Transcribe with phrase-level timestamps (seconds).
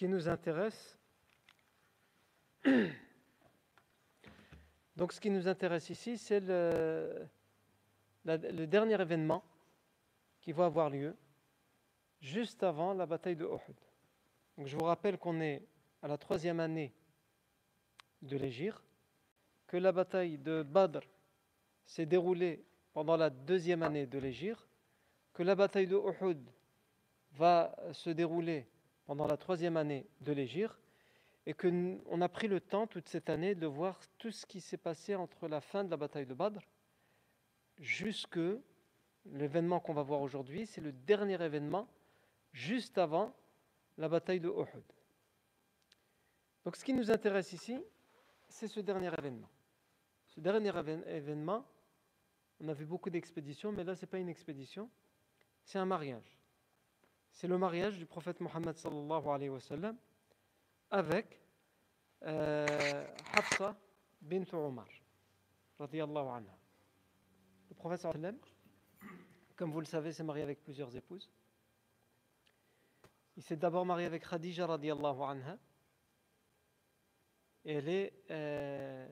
[0.00, 0.98] qui nous intéresse,
[4.96, 7.28] donc ce qui nous intéresse ici, c'est le,
[8.24, 9.44] dernier événement
[10.40, 11.14] qui va avoir lieu
[12.18, 13.76] juste avant la bataille de Uhud.
[14.56, 15.68] Donc je vous rappelle qu'on est
[16.00, 16.94] à la troisième année
[18.22, 18.82] de l'Égir,
[19.66, 21.02] que la bataille de Badr
[21.84, 22.64] s'est déroulée
[22.94, 24.66] pendant la deuxième année de l'Égir,
[25.34, 26.40] que la bataille de Uhud
[27.32, 28.66] va se dérouler
[29.10, 30.78] pendant la troisième année de l'Égir,
[31.44, 34.76] et qu'on a pris le temps toute cette année de voir tout ce qui s'est
[34.76, 36.60] passé entre la fin de la bataille de Badr
[37.76, 38.38] jusque
[39.24, 41.88] l'événement qu'on va voir aujourd'hui, c'est le dernier événement
[42.52, 43.34] juste avant
[43.98, 44.84] la bataille de Uhud.
[46.64, 47.82] Donc ce qui nous intéresse ici,
[48.48, 49.50] c'est ce dernier événement.
[50.28, 50.70] Ce dernier
[51.08, 51.66] événement,
[52.60, 54.88] on a vu beaucoup d'expéditions, mais là, ce n'est pas une expédition,
[55.64, 56.39] c'est un mariage.
[57.32, 59.96] C'est le mariage du prophète Mohammed sallallahu alayhi wa sallam
[60.90, 61.40] avec
[62.22, 63.76] euh, Hafsa
[64.20, 64.88] bint Omar,
[65.78, 66.58] radiyallahu anha.
[67.68, 69.16] Le prophète sallallahu alayhi wa sallam,
[69.56, 71.30] comme vous le savez, s'est marié avec plusieurs épouses.
[73.36, 75.56] Il s'est d'abord marié avec Khadija radiallahu anha.
[77.64, 79.08] Et elle est euh,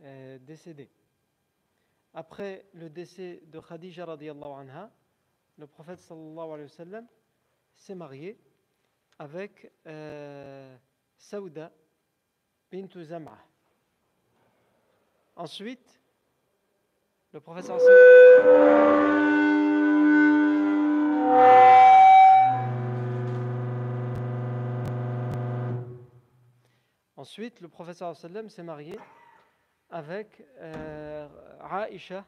[0.00, 0.90] euh, décédée.
[2.12, 4.90] Après le décès de Khadija radiallahu anha,
[5.56, 7.08] le prophète sallallahu alayhi wa sallam
[7.78, 8.38] s'est marié
[9.18, 10.76] avec euh,
[11.16, 11.72] Saouda
[13.02, 13.38] Zam'a.
[15.36, 16.02] Ensuite,
[17.32, 17.78] le sallam
[27.16, 28.98] Ensuite, le professeur s'est marié
[29.90, 31.28] avec euh,
[31.90, 32.24] Aisha.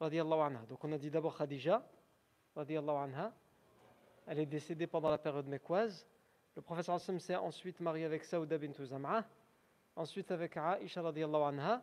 [0.00, 1.82] Donc on a dit d'abord Khadija
[2.56, 3.32] anha.
[4.26, 6.06] Elle est décédée pendant la période mécoise.
[6.56, 9.24] Le professeur sallam s'est ensuite marié avec Saouda bint Zam'a.
[9.96, 11.82] Ensuite avec Aisha radiallahu anha.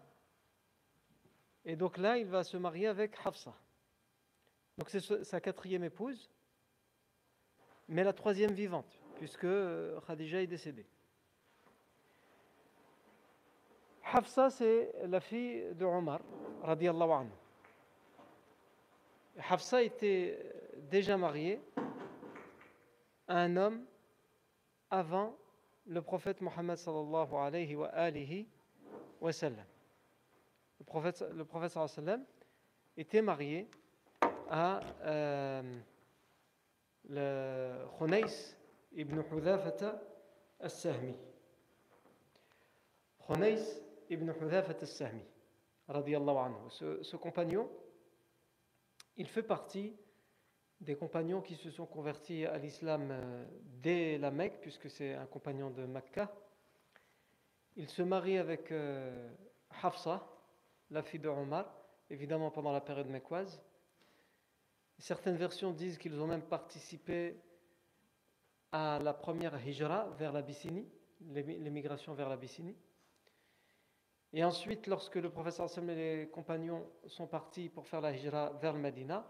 [1.66, 3.54] Et donc là, il va se marier avec Hafsa.
[4.78, 6.30] Donc c'est sa quatrième épouse,
[7.88, 10.88] mais la troisième vivante, puisque euh, Khadija est décédée.
[14.04, 16.20] Hafsa, c'est la fille de Omar,
[16.64, 17.32] radiallahu anhu.
[19.50, 20.40] Hafsa était
[20.90, 21.62] déjà mariée
[23.38, 23.86] un homme
[24.90, 25.38] avant
[25.86, 28.48] le prophète Mohammed sallallahu alayhi wa alihi
[29.20, 29.66] wa sallam.
[30.80, 32.26] Le prophète, le prophète sallallahu alayhi wa sallam
[32.98, 33.70] était marié
[34.50, 35.80] à euh,
[37.10, 37.86] le
[38.94, 40.02] ibn Hudhafata
[40.60, 41.16] al-Sahmi.
[43.26, 45.24] Khunais ibn Hudhafat al-Sahmi,
[45.88, 46.70] anhu.
[46.70, 47.70] Ce, ce compagnon,
[49.16, 49.96] il fait partie
[50.82, 53.46] des compagnons qui se sont convertis à l'islam euh,
[53.82, 56.32] dès la Mecque, puisque c'est un compagnon de Mecca.
[57.76, 59.30] Il se marie avec euh,
[59.84, 60.28] Hafsa,
[60.90, 61.72] la fille de Omar,
[62.10, 63.62] évidemment pendant la période mecquoise.
[64.98, 67.40] Certaines versions disent qu'ils ont même participé
[68.72, 70.88] à la première hijra vers l'Abyssinie,
[71.22, 72.76] l'émigration vers l'Abyssinie.
[74.34, 78.52] Et ensuite, lorsque le professeur Sam et les compagnons sont partis pour faire la hijra
[78.62, 79.30] vers le Medina,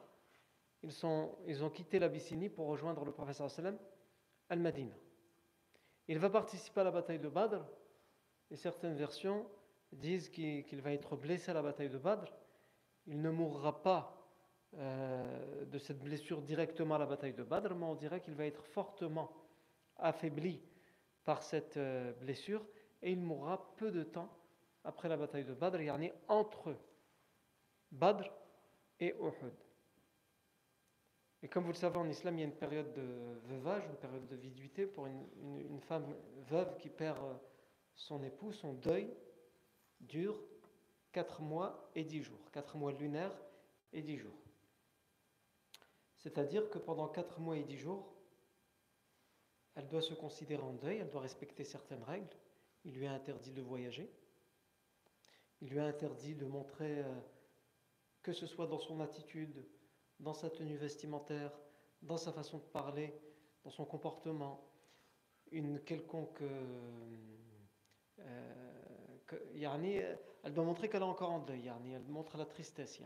[0.84, 3.78] ils, ont quitté l'Abyssinie pour rejoindre le professeur Sallam
[4.50, 4.96] al-Medina.
[6.08, 7.64] Il va participer à la bataille de Badr,
[8.50, 9.46] et certaines versions
[9.92, 12.34] disent qu'il va être blessé à la bataille de Badr.
[13.08, 14.18] Il ne mourra pas
[14.76, 18.46] euh, de cette blessure directement à la bataille de Badr, mais on dirait qu'il va
[18.46, 19.32] être fortement
[19.98, 20.62] affaibli
[21.24, 22.66] par cette euh, blessure,
[23.04, 24.30] et il mourra peu de temps
[24.84, 26.76] après la bataille de Badr, yani entre
[27.92, 28.30] Badr
[29.00, 29.54] et Uhud.
[31.44, 33.96] Et comme vous le savez, en islam, il y a une période de veuvage, une
[33.96, 36.06] période de viduité pour une, femme
[36.50, 37.34] veuve qui perd euh,
[37.96, 38.52] son époux.
[38.54, 39.12] Son deuil
[40.00, 40.38] dure
[41.14, 43.36] 4 mois et 10 jours, 4 mois lunaires
[43.92, 44.38] et 10 jours.
[46.18, 48.14] C'est-à-dire que pendant 4 mois et 10 jours,
[49.76, 52.36] elle doit se considérer en deuil, elle doit respecter certaines règles.
[52.86, 54.12] Il lui est interdit de voyager.
[55.62, 57.20] Il lui a interdit de montrer, euh,
[58.22, 59.66] que ce soit dans son attitude,
[60.22, 61.52] dans sa tenue vestimentaire,
[62.02, 63.14] dans sa façon de parler,
[63.64, 64.64] dans son comportement,
[65.52, 66.42] une quelconque.
[66.42, 67.38] Euh,
[68.20, 71.68] euh, elle doit montrer qu'elle est encore en deuil.
[71.68, 73.00] elle montre la tristesse.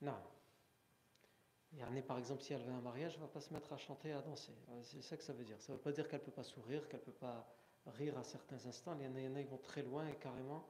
[0.00, 0.16] Non.
[2.06, 4.12] par exemple, si elle veut un mariage, elle ne va pas se mettre à chanter,
[4.12, 4.52] à danser.
[4.82, 5.60] C'est ça que ça veut dire.
[5.60, 7.46] Ça ne veut pas dire qu'elle ne peut pas sourire, qu'elle ne peut pas
[7.86, 8.96] rire à certains instants.
[8.98, 10.66] Il y en a, qui vont très loin et carrément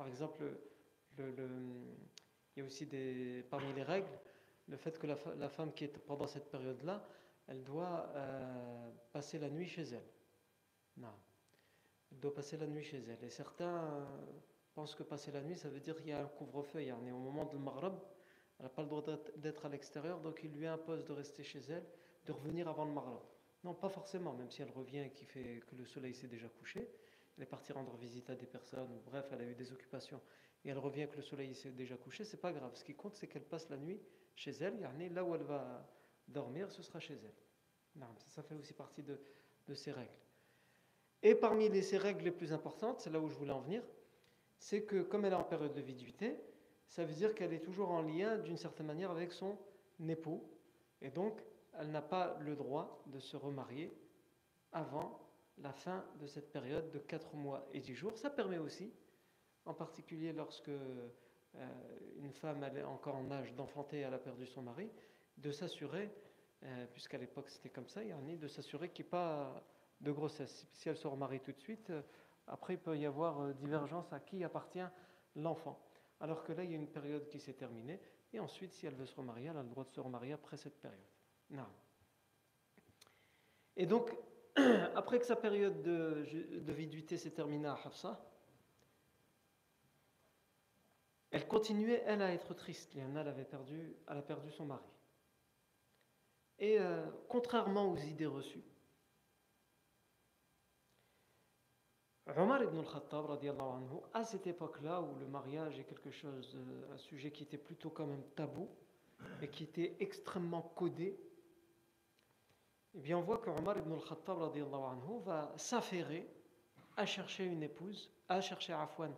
[0.00, 0.44] par exemple,
[1.18, 1.34] le,
[2.56, 4.18] il y a aussi des, parmi les règles
[4.70, 7.04] le fait que la, femme qui est pendant cette période-là,
[7.48, 10.06] elle doit euh, passer la nuit chez elle.
[10.96, 11.12] Non.
[12.12, 13.22] Elle doit passer la nuit chez elle.
[13.24, 14.06] Et certains
[14.74, 16.80] pensent que passer la nuit, ça veut dire qu'il y a un couvre-feu.
[16.92, 17.94] Au moment du Maghreb,
[18.58, 19.04] elle n'a pas le droit
[19.36, 21.84] d'être à l'extérieur, donc il lui impose de rester chez elle,
[22.26, 23.20] de revenir avant le Maghreb.
[23.64, 26.88] Non, pas forcément, même si elle revient et fait que le soleil s'est déjà couché.
[27.36, 30.20] Elle est partie rendre visite à des personnes, bref, elle a eu des occupations,
[30.64, 32.70] et elle revient que le soleil s'est déjà couché, c'est pas grave.
[32.74, 34.00] Ce qui compte, c'est qu'elle passe la nuit
[34.34, 34.78] chez elle,
[35.12, 35.86] là où elle va
[36.28, 38.06] dormir, ce sera chez elle.
[38.28, 39.20] Ça fait aussi partie de,
[39.68, 40.10] de ces règles.
[41.22, 43.82] Et parmi les, ces règles les plus importantes, c'est là où je voulais en venir,
[44.58, 46.38] c'est que comme elle est en période de viduité,
[46.86, 49.56] ça veut dire qu'elle est toujours en lien d'une certaine manière avec son
[50.08, 50.42] époux,
[51.02, 51.42] et donc
[51.78, 53.92] elle n'a pas le droit de se remarier
[54.72, 55.20] avant
[55.58, 58.16] la fin de cette période de 4 mois et 10 jours.
[58.16, 58.92] Ça permet aussi,
[59.66, 60.70] en particulier lorsque
[62.18, 64.90] une femme est encore en âge d'enfanter, elle a perdu son mari,
[65.36, 66.10] de s'assurer,
[66.62, 69.64] euh, puisqu'à l'époque c'était comme ça, de s'assurer qu'il n'y ait pas
[70.00, 70.66] de grossesse.
[70.72, 72.02] Si elle se remarie tout de suite, euh,
[72.46, 74.78] après il peut y avoir divergence à qui appartient
[75.36, 75.78] l'enfant.
[76.20, 77.98] Alors que là, il y a une période qui s'est terminée,
[78.32, 80.56] et ensuite, si elle veut se remarier, elle a le droit de se remarier après
[80.56, 81.00] cette période.
[81.50, 81.66] Non.
[83.76, 84.14] Et donc,
[84.94, 86.26] après que sa période de,
[86.60, 88.29] de viduité s'est terminée à Hafsa,
[91.30, 92.94] elle continuait, elle, à être triste.
[92.94, 94.82] Liana, elle avait perdu, elle a perdu son mari.
[96.58, 98.64] Et euh, contrairement aux idées reçues,
[102.36, 103.26] Omar ibn al-Khattab,
[104.14, 106.56] à cette époque-là où le mariage est quelque chose,
[106.92, 108.68] un sujet qui était plutôt quand même tabou
[109.42, 111.18] et qui était extrêmement codé,
[112.94, 114.38] eh bien on voit que Omar ibn al-Khattab
[115.24, 116.28] va s'affairer
[116.96, 119.12] à chercher une épouse, à chercher Afwan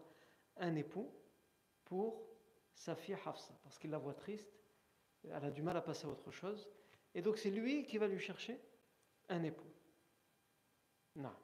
[0.59, 1.11] un époux
[1.93, 2.27] pour
[2.75, 4.51] sa fille Hafsa, parce qu'il la voit triste,
[5.25, 6.71] elle a du mal à passer à autre chose,
[7.15, 8.59] et donc c'est lui qui va lui chercher
[9.29, 9.71] un époux.
[11.17, 11.35] Non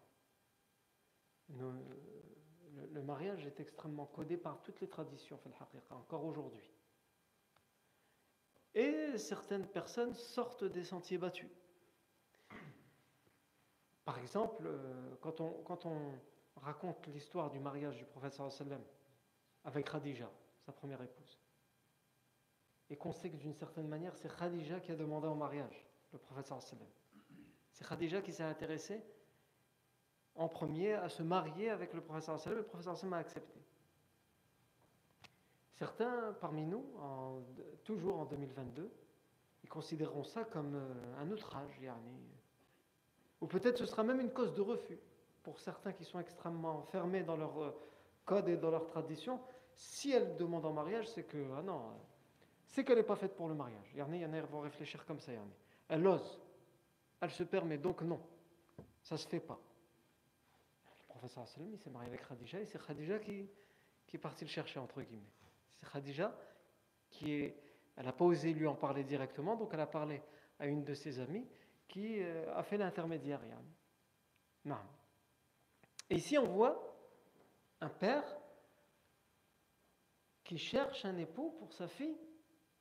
[1.51, 5.39] le, mariage est extrêmement codé par toutes les traditions,
[5.91, 6.73] encore aujourd'hui.
[8.75, 11.51] Et certaines personnes sortent des sentiers battus.
[14.07, 16.19] Par exemple, euh, quand on, quand on
[16.57, 18.83] raconte l'histoire du mariage du prophète sallam
[19.65, 20.31] avec Khadija,
[20.65, 21.39] sa première épouse,
[22.91, 26.19] et qu'on sait que d'une certaine manière, c'est Khadija qui a demandé en mariage le
[26.19, 26.53] prophète.
[27.73, 29.03] C'est Khadija qui s'est intéressée
[30.35, 33.61] en premier à se marier avec le professeur sallam, le professeur sallam a accepté.
[35.75, 36.85] Certains parmi nous,
[37.85, 38.91] toujours en 2022,
[39.63, 41.81] ils considéreront ça comme euh, un outrage,
[43.41, 44.99] ou peut-être ce sera même une cause de refus
[45.43, 47.71] pour certains qui sont extrêmement fermés dans leur euh,
[48.29, 49.41] code et dans leur tradition.
[49.75, 51.83] Si elle demande en mariage, c'est que, ah non,
[52.67, 53.91] c'est qu'elle n'est pas faite pour le mariage.
[53.95, 55.33] Il y en a, vont réfléchir comme ça.
[55.89, 56.41] Elle ose,
[57.21, 58.21] elle se permet, donc non,
[59.03, 59.59] ça ne se fait pas
[61.19, 63.49] professeur sallam, il s'est marié avec Khadija et c'est Khadija qui,
[64.07, 65.33] qui est parti le chercher, entre guillemets.
[65.75, 66.35] C'est Khadija
[67.11, 67.57] qui est.
[67.97, 70.23] Elle n'a pas osé lui en parler directement, donc elle a parlé
[70.61, 71.45] à une de ses amies
[71.89, 73.41] qui euh, a fait l'intermédiaire.
[74.65, 74.79] Non.
[76.09, 76.88] Et ici, on voit
[77.89, 78.37] un père
[80.45, 82.19] qui cherche un époux pour sa fille,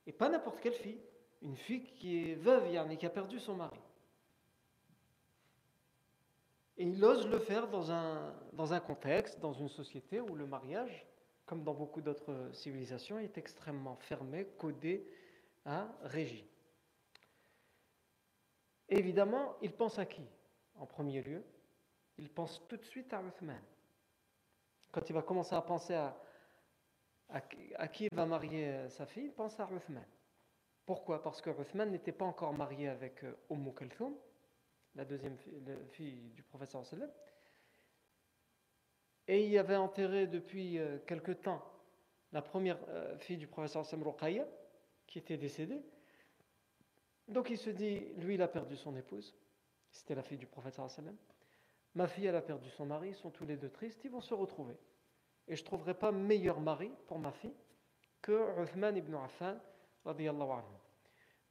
[0.06, 1.00] et pas n'importe quelle fille,
[1.40, 3.80] une fille qui est veuve, et qui a perdu son mari.
[6.76, 10.46] Et il ose le faire dans un, dans un contexte, dans une société où le
[10.46, 11.06] mariage,
[11.46, 15.06] comme dans beaucoup d'autres civilisations, est extrêmement fermé, codé,
[15.64, 16.46] à régi.
[18.88, 20.22] évidemment, il pense à qui
[20.76, 21.42] En premier lieu,
[22.18, 23.60] il pense tout de suite à Uthman.
[24.92, 27.48] Quand il va commencer à penser à,
[27.88, 30.04] qui il va marier sa fille, il pense à Uthman.
[30.86, 31.22] Pourquoi?
[31.22, 34.14] Parce que Uthman n'était pas encore marié avec Umm Kulthum,
[34.94, 35.36] la deuxième
[35.92, 37.10] fille, du professeur sallam.
[39.26, 41.62] Et il avait enterré depuis euh, quelque temps
[42.32, 44.46] la première euh, fille du professeur sallam, Ruqayya,
[45.06, 45.82] qui était décédée.
[47.28, 49.34] Donc il se dit, lui, il a perdu son épouse.
[49.90, 51.16] C'était la fille du professeur sallam.
[51.98, 53.08] Ma fille, a perdu son mari.
[53.08, 54.04] Ils sont tous les deux tristes.
[54.04, 54.78] Ils vont se retrouver.
[55.48, 57.56] Et je ne trouverai pas meilleur mari pour ma fille
[58.22, 59.58] que Uthman ibn Affan,
[60.04, 60.76] anhu.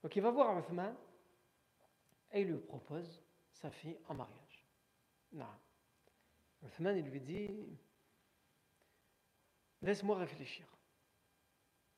[0.01, 0.96] Donc il va voir Uthman
[2.32, 4.66] et il lui propose sa fille en mariage.
[5.34, 5.46] Non.
[6.63, 7.77] Uthman, il lui dit
[9.82, 10.66] Laisse-moi réfléchir.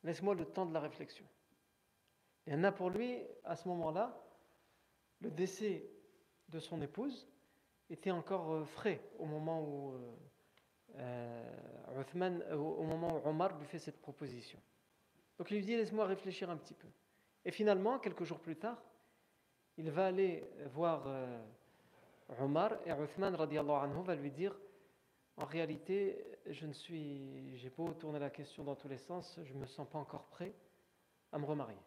[0.01, 1.27] Laisse-moi le temps de la réflexion.
[2.48, 4.20] Il y en a pour lui, à ce moment-là,
[5.20, 5.88] le décès
[6.48, 7.29] de son épouse
[7.89, 10.15] était encore euh, frais au moment où euh,
[10.98, 14.60] euh, Uthman, au moment où Omar lui fait cette proposition.
[15.38, 16.88] Donc il lui dit Laisse-moi réfléchir un petit peu.
[17.46, 18.81] Et finalement, quelques jours plus tard,
[19.77, 20.43] il va aller
[20.74, 21.08] voir
[22.39, 24.53] Omar et Uthman anhu va lui dire
[25.38, 29.53] en réalité, je ne suis, j'ai beau tourner la question dans tous les sens, je
[29.53, 30.53] ne me sens pas encore prêt
[31.31, 31.79] à me remarier.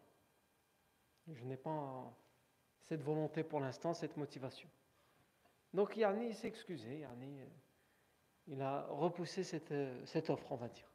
[1.31, 2.11] Je n'ai pas
[2.81, 4.67] cette volonté pour l'instant, cette motivation.
[5.73, 7.45] Donc Yarni s'est excusé, Yarni, euh,
[8.47, 10.89] il a repoussé cette, euh, cette offre, on va dire.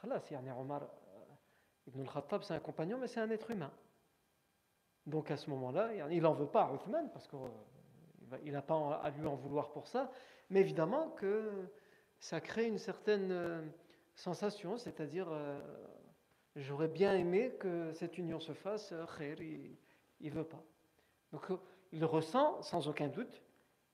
[0.00, 3.72] Khalas, Yarni Omar euh, Ibn al-Khattab, c'est un compagnon, mais c'est un être humain.
[5.06, 9.10] Donc à ce moment-là, il n'en veut pas à Uthman, parce qu'il n'a pas à
[9.10, 10.10] lui en vouloir pour ça,
[10.48, 11.68] mais évidemment que
[12.18, 13.70] ça crée une certaine
[14.14, 15.28] sensation, c'est-à-dire
[16.56, 19.76] j'aurais bien aimé que cette union se fasse, khair, il
[20.22, 20.64] ne veut pas.
[21.32, 21.50] Donc
[21.94, 23.40] il ressent sans aucun doute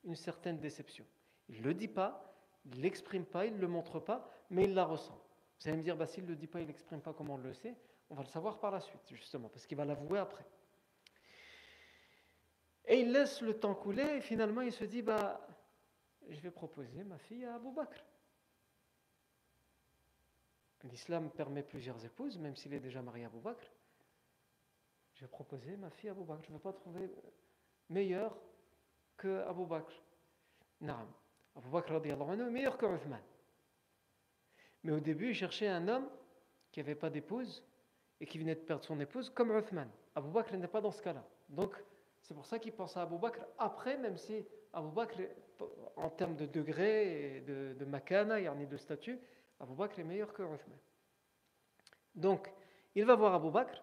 [0.05, 1.05] une certaine déception.
[1.51, 4.65] Il ne le dit pas, il ne l'exprime pas, il ne le montre pas, mais
[4.65, 5.23] il la ressent.
[5.61, 7.35] Vous allez me dire, bah, s'il ne le dit pas, il ne l'exprime pas, comment
[7.35, 7.77] on le sait
[8.09, 10.47] On va le savoir par la suite, justement, parce qu'il va l'avouer après.
[12.87, 15.47] Et il laisse le temps couler, et finalement il se dit, bah,
[16.27, 18.03] je vais proposer ma fille à Abu Bakr.
[20.85, 23.71] L'islam permet plusieurs épouses, même s'il est déjà marié à Abu Bakr.
[25.13, 26.45] Je vais proposer ma fille à Abu Bakr.
[26.45, 27.11] Je ne veux pas trouver
[27.91, 28.37] meilleur
[29.17, 29.93] que Abu Bakr.
[30.81, 31.07] Non,
[31.57, 33.21] Abu Bakr est meilleur que Uthman.
[34.83, 36.09] Mais au début, il cherchait un homme
[36.73, 37.63] qui n'avait pas d'épouse
[38.21, 39.91] et qui venait de perdre son épouse comme Uthman.
[40.15, 41.25] Abu Bakr n'est pas dans ce cas-là.
[41.49, 41.75] Donc,
[42.23, 45.21] c'est pour ça qu'il pense à Abu Bakr après, même si Abu Bakr,
[45.97, 49.19] en termes de degré et de, de makana, il de statut,
[49.59, 50.79] Abu Bakr est meilleur que Uthman.
[52.15, 52.51] Donc,
[52.95, 53.83] il va voir Abu Bakr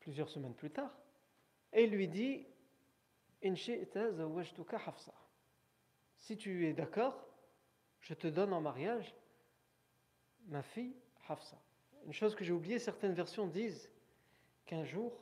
[0.00, 0.96] plusieurs semaines plus tard
[1.76, 2.44] et lui dit
[6.16, 7.24] Si tu es d'accord,
[8.00, 9.14] je te donne en mariage
[10.46, 10.96] ma fille
[11.28, 11.58] Hafsa.
[12.06, 13.90] Une chose que j'ai oubliée, certaines versions disent
[14.64, 15.12] qu'un jour,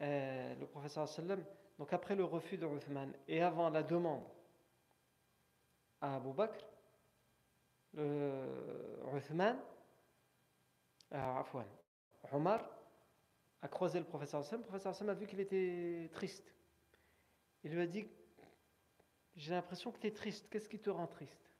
[0.00, 1.44] euh, le professeur sallam,
[1.78, 4.24] donc après le refus de Uthman et avant la demande
[6.00, 6.64] à Abu Bakr,
[7.92, 8.42] le
[9.14, 9.58] Uthman,
[11.12, 11.42] euh,
[12.32, 12.75] Omar
[13.62, 14.60] a croisé le professeur Hassan.
[14.60, 16.54] Le professeur Hassan a vu qu'il était triste.
[17.64, 18.08] Il lui a dit
[19.36, 20.48] J'ai l'impression que tu es triste.
[20.50, 21.50] Qu'est-ce qui te rend triste?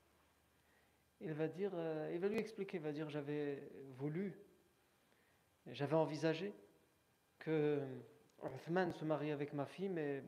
[1.20, 4.38] Il va, dire, euh, il va lui expliquer Il va dire J'avais voulu,
[5.66, 6.52] j'avais envisagé
[7.38, 7.82] que
[8.42, 10.22] Uthman se marie avec ma fille, mais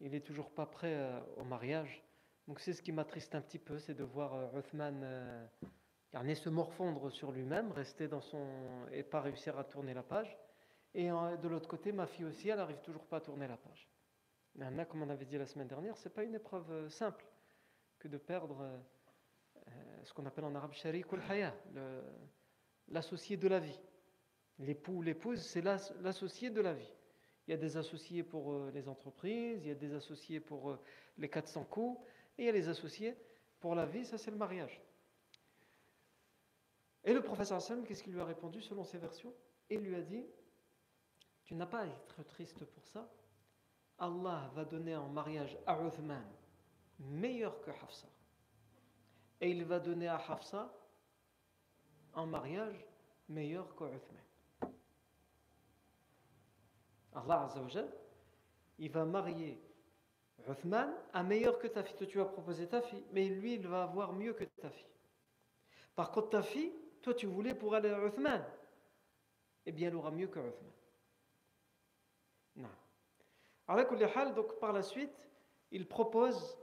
[0.00, 2.02] il n'est toujours pas prêt euh, au mariage.
[2.46, 5.46] Donc c'est ce qui m'attriste un petit peu, c'est de voir euh, Uthman euh,
[6.34, 8.46] se morfondre sur lui-même, rester dans son
[8.92, 10.36] et pas réussir à tourner la page.
[10.94, 13.88] Et de l'autre côté, ma fille aussi, elle n'arrive toujours pas à tourner la page.
[14.58, 17.24] Maintenant, comme on avait dit la semaine dernière, c'est pas une épreuve euh, simple
[18.00, 18.78] que de perdre euh,
[19.68, 19.70] euh,
[20.02, 21.54] ce qu'on appelle en arabe sharik haya,
[22.88, 23.78] l'associé de la vie.
[24.58, 26.92] L'époux ou l'épouse, c'est l'associé de la vie.
[27.46, 30.76] Il y a des associés pour les entreprises, il y a des associés pour
[31.16, 32.04] les 400 coups,
[32.36, 33.14] et il y a les associés
[33.60, 34.82] pour la vie, ça c'est le mariage.
[37.04, 39.32] Et le professeur Hassan, qu'est-ce qu'il lui a répondu selon ses versions?
[39.70, 40.26] Il lui a dit
[41.48, 43.08] tu n'as pas à être triste pour ça.
[43.98, 46.22] Allah va donner en mariage à Uthman
[46.98, 48.06] meilleur que Hafsa.
[49.40, 50.70] Et il va donner à Hafsa
[52.12, 52.84] en mariage
[53.30, 54.72] meilleur que Uthman.
[57.14, 57.88] Allah Azzawajal,
[58.78, 59.58] il va marier
[60.46, 61.96] Uthman à meilleur que ta fille.
[61.96, 64.84] Toi, tu vas proposer ta fille, mais lui, il va avoir mieux que ta fille.
[65.96, 68.44] Par contre, ta fille, toi, tu voulais pour aller à Uthman.
[69.64, 70.72] Eh bien, elle aura mieux que Uthman.
[72.58, 75.28] Donc, par la suite,
[75.70, 76.58] il propose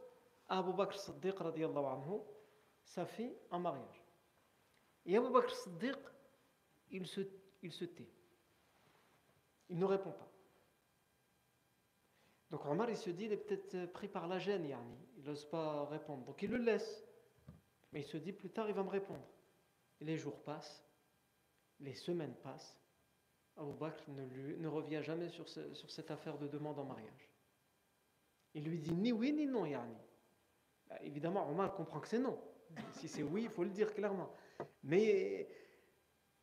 [0.48, 2.20] à Abu Bakr Siddiq anhu,
[2.84, 4.04] sa fille en mariage.
[5.06, 5.98] Et Abu Bakr Siddiq,
[6.92, 7.22] il se,
[7.62, 8.10] il se tait.
[9.70, 10.30] Il ne répond pas.
[12.52, 14.98] Donc Omar, il se dit, il est peut-être pris par la gêne, yani.
[15.18, 16.24] il n'ose pas répondre.
[16.26, 17.04] Donc il le laisse.
[17.92, 19.26] Mais il se dit, plus tard, il va me répondre.
[20.02, 20.86] Les jours passent,
[21.80, 22.78] les semaines passent,
[23.58, 27.30] Abu Bakr ne, revient jamais sur, cette affaire de demande en mariage.
[28.54, 29.98] Il lui dit ni oui ni non, Yani.
[30.88, 32.40] Bah, évidemment, Omar comprend que c'est non.
[32.94, 34.32] Si c'est oui, il faut le dire clairement.
[34.84, 35.48] Mais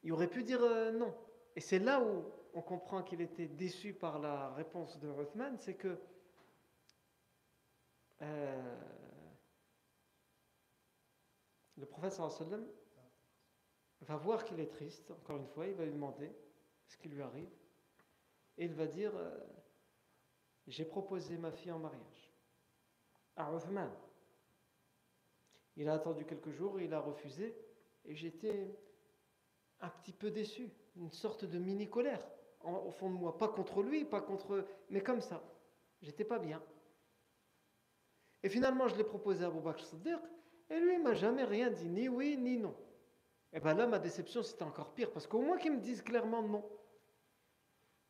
[0.03, 1.15] il aurait pu dire euh, non.
[1.55, 5.75] Et c'est là où on comprend qu'il était déçu par la réponse de Ruthman, c'est
[5.75, 5.99] que
[8.23, 8.77] euh,
[11.77, 12.67] le prophète sallam
[14.01, 16.31] va voir qu'il est triste, encore une fois, il va lui demander
[16.93, 17.51] ce qui lui arrive.
[18.59, 19.39] Et il va dire euh,
[20.67, 22.33] J'ai proposé ma fille en mariage
[23.37, 23.91] à Uthman.
[25.77, 27.57] Il a attendu quelques jours, il a refusé,
[28.05, 28.77] et j'étais
[29.81, 32.23] un petit peu déçu, une sorte de mini-colère.
[32.63, 35.43] au fond de moi, pas contre lui, pas contre, mais comme ça.
[36.03, 36.63] J'étais pas bien.
[38.43, 39.85] Et finalement, je l'ai proposé à Abu Bakr
[40.69, 42.75] et lui, il m'a jamais rien dit, ni oui, ni non.
[43.53, 46.43] Et bien là, ma déception, c'était encore pire, parce qu'au moins qu'ils me disent clairement
[46.43, 46.65] non.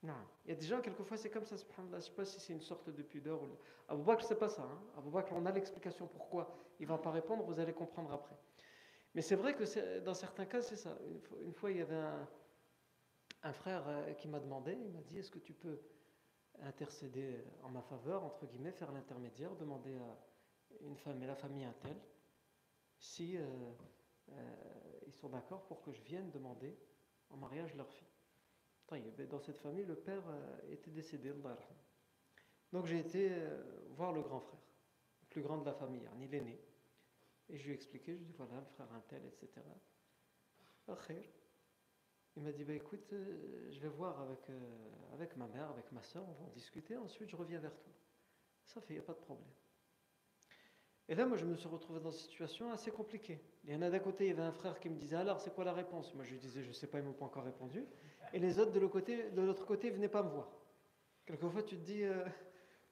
[0.03, 0.15] Non.
[0.45, 1.57] Il y a des gens, quelquefois, c'est comme ça.
[1.57, 3.43] Je ne sais pas si c'est une sorte de pudeur.
[3.43, 3.49] Ou...
[3.89, 4.63] Abu Bakr, c'est pas ça.
[4.63, 4.81] Hein.
[4.99, 8.37] Abu Bakr, on a l'explication pourquoi il ne va pas répondre, vous allez comprendre après.
[9.15, 10.99] Mais c'est vrai que dans certains cas, c'est ça.
[11.45, 12.29] Une fois, il y avait un,
[13.43, 15.81] un frère euh, qui m'a demandé, il m'a dit, est-ce que tu peux
[16.61, 20.19] intercéder en ma faveur, entre guillemets, faire l'intermédiaire, demander à
[20.81, 21.97] une femme et la famille un tel
[22.99, 23.43] si euh,
[24.31, 24.35] euh,
[25.07, 26.79] ils sont d'accord pour que je vienne demander
[27.31, 28.12] en mariage leur fille.
[29.31, 30.23] Dans cette famille, le père
[30.71, 31.33] était décédé,
[32.73, 33.31] donc j'ai été
[33.91, 34.61] voir le grand frère,
[35.23, 36.61] le plus grand de la famille, il l'aîné.
[37.49, 39.63] Et je lui ai expliqué, je lui ai dit voilà, le frère un tel, etc.
[42.37, 44.59] Il m'a dit bah, écoute, euh, je vais voir avec, euh,
[45.13, 47.93] avec ma mère, avec ma soeur, on va en discuter, ensuite je reviens vers toi.
[48.65, 49.49] Ça fait, il n'y a pas de problème.
[51.09, 53.43] Et là, moi, je me suis retrouvé dans une situation assez compliquée.
[53.65, 55.41] Il y en a d'un côté, il y avait un frère qui me disait alors,
[55.41, 56.15] c'est quoi la réponse?
[56.15, 57.85] Moi, je lui disais je ne sais pas, ils ne m'ont pas encore répondu.
[58.33, 59.25] Et les autres de l'autre côté,
[59.67, 60.49] côté, venaient pas me voir.
[61.27, 62.25] Quelquefois, tu te dis, euh,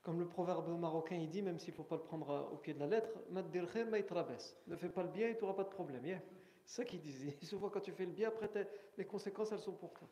[0.03, 2.75] comme le proverbe marocain, il dit, même s'il ne faut pas le prendre au pied
[2.75, 6.03] de la lettre, ne fais pas le bien et tu n'auras pas de problème.
[6.65, 7.37] C'est ça qu'il disait.
[7.43, 8.51] Souvent, quand tu fais le bien, après,
[8.97, 10.09] les conséquences, elles sont pour toi.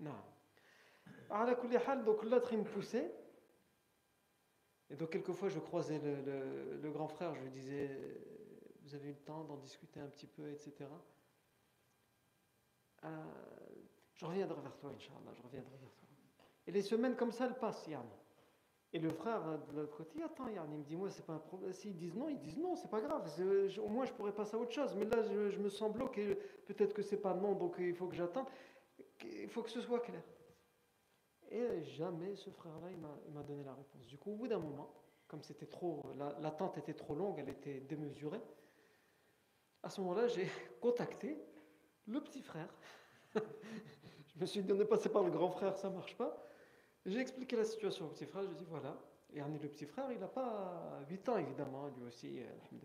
[0.00, 0.14] Non.
[2.04, 3.12] Donc l'autre, il me poussait.
[4.90, 7.90] Et donc, quelquefois, je croisais le, grand frère, je lui disais
[8.82, 10.74] Vous avez eu le temps d'en discuter un petit peu, etc.
[13.04, 13.08] Euh,
[14.16, 16.08] je reviendrai vers toi, Inch'Allah, je reviendrai vers toi.
[16.66, 18.06] Et les semaines comme ça, elles passent, Yann.
[18.92, 21.38] Et le frère euh, de l'autre côté, attends, il me dit, moi, c'est pas un
[21.38, 21.72] problème.
[21.72, 23.28] S'ils disent non, ils disent non, c'est pas grave.
[23.82, 24.94] au moins, je pourrais passer à autre chose.
[24.96, 26.34] Mais là, je, me sens bloqué.
[26.66, 28.46] Peut-être que c'est pas non, donc il faut que j'attende.
[29.22, 30.22] Il faut que ce soit clair.
[31.50, 34.06] Et jamais ce frère-là, il m'a donné la réponse.
[34.06, 34.92] Du coup, au bout d'un moment,
[35.28, 36.02] comme c'était trop,
[36.40, 38.40] l'attente était trop longue, elle était démesurée,
[39.82, 40.48] à ce moment-là, j'ai
[40.80, 41.38] contacté
[42.06, 42.68] le petit frère.
[44.36, 46.46] je me suis dit, on est passé par le grand frère, ça marche pas.
[47.06, 48.96] J'ai expliqué la situation au petit frère, je lui ai dit voilà.
[49.34, 52.40] Et le petit frère, il n'a pas 8 ans évidemment, lui aussi,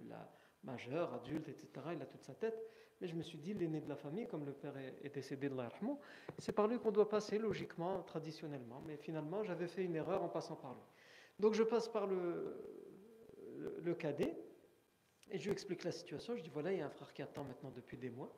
[0.10, 0.30] la
[0.64, 1.68] majeur, adulte, etc.
[1.94, 2.62] Il a toute sa tête.
[3.00, 5.56] Mais je me suis dit, l'aîné de la famille, comme le père est décédé de
[5.56, 6.00] l'Arhmou,
[6.38, 8.82] c'est par lui qu'on doit passer logiquement, traditionnellement.
[8.86, 10.84] Mais finalement, j'avais fait une erreur en passant par lui.
[11.40, 12.56] Donc je passe par le,
[13.82, 14.38] le, cadet
[15.32, 16.36] et je lui explique la situation.
[16.36, 18.32] Je dis voilà, il y a un frère qui attend maintenant depuis des mois.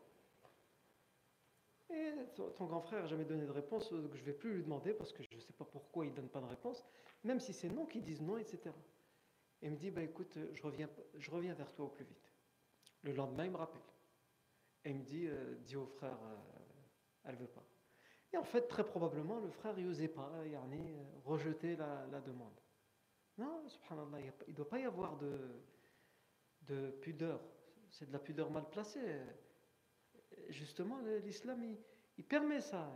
[1.94, 4.64] Et ton, grand frère n'a jamais donné de réponse, que je ne vais plus lui
[4.64, 6.84] demander parce que je ne sais pas pourquoi il ne donne pas de réponse,
[7.24, 8.72] même si c'est non, qu'ils disent non, etc.
[9.62, 12.34] Et il me dit, bah, écoute, je reviens, je reviens vers toi au plus vite.
[13.04, 13.82] Le lendemain, il me rappelle.
[14.86, 16.36] Et il me dit, euh, dis au frère, euh,
[17.26, 17.64] elle ne veut pas.
[18.34, 22.60] Et en fait, très probablement, le frère, n'osait pas, euh, rejeter la, la, demande.
[23.38, 25.38] Non, subhanallah, il ne doit pas y avoir de,
[26.62, 27.40] de pudeur.
[27.90, 29.20] C'est de la pudeur mal placée
[30.50, 31.64] justement, l'islam,
[32.18, 32.92] il, permet ça.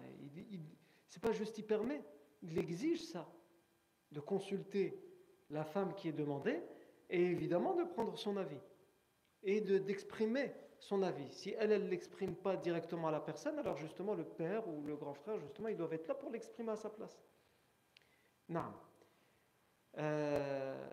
[1.07, 2.03] C'est pas juste il permet,
[2.41, 3.27] il exige ça,
[4.11, 4.99] de consulter
[5.49, 6.61] la femme qui est demandée
[7.09, 8.59] et évidemment de prendre son avis
[9.43, 11.29] et d'exprimer son avis.
[11.31, 14.83] Si elle, elle ne l'exprime pas directement à la personne, alors justement le père ou
[14.83, 17.17] le grand frère, justement, ils doivent être là pour l'exprimer à sa place.
[18.49, 18.73] Non.
[19.97, 20.87] Euh,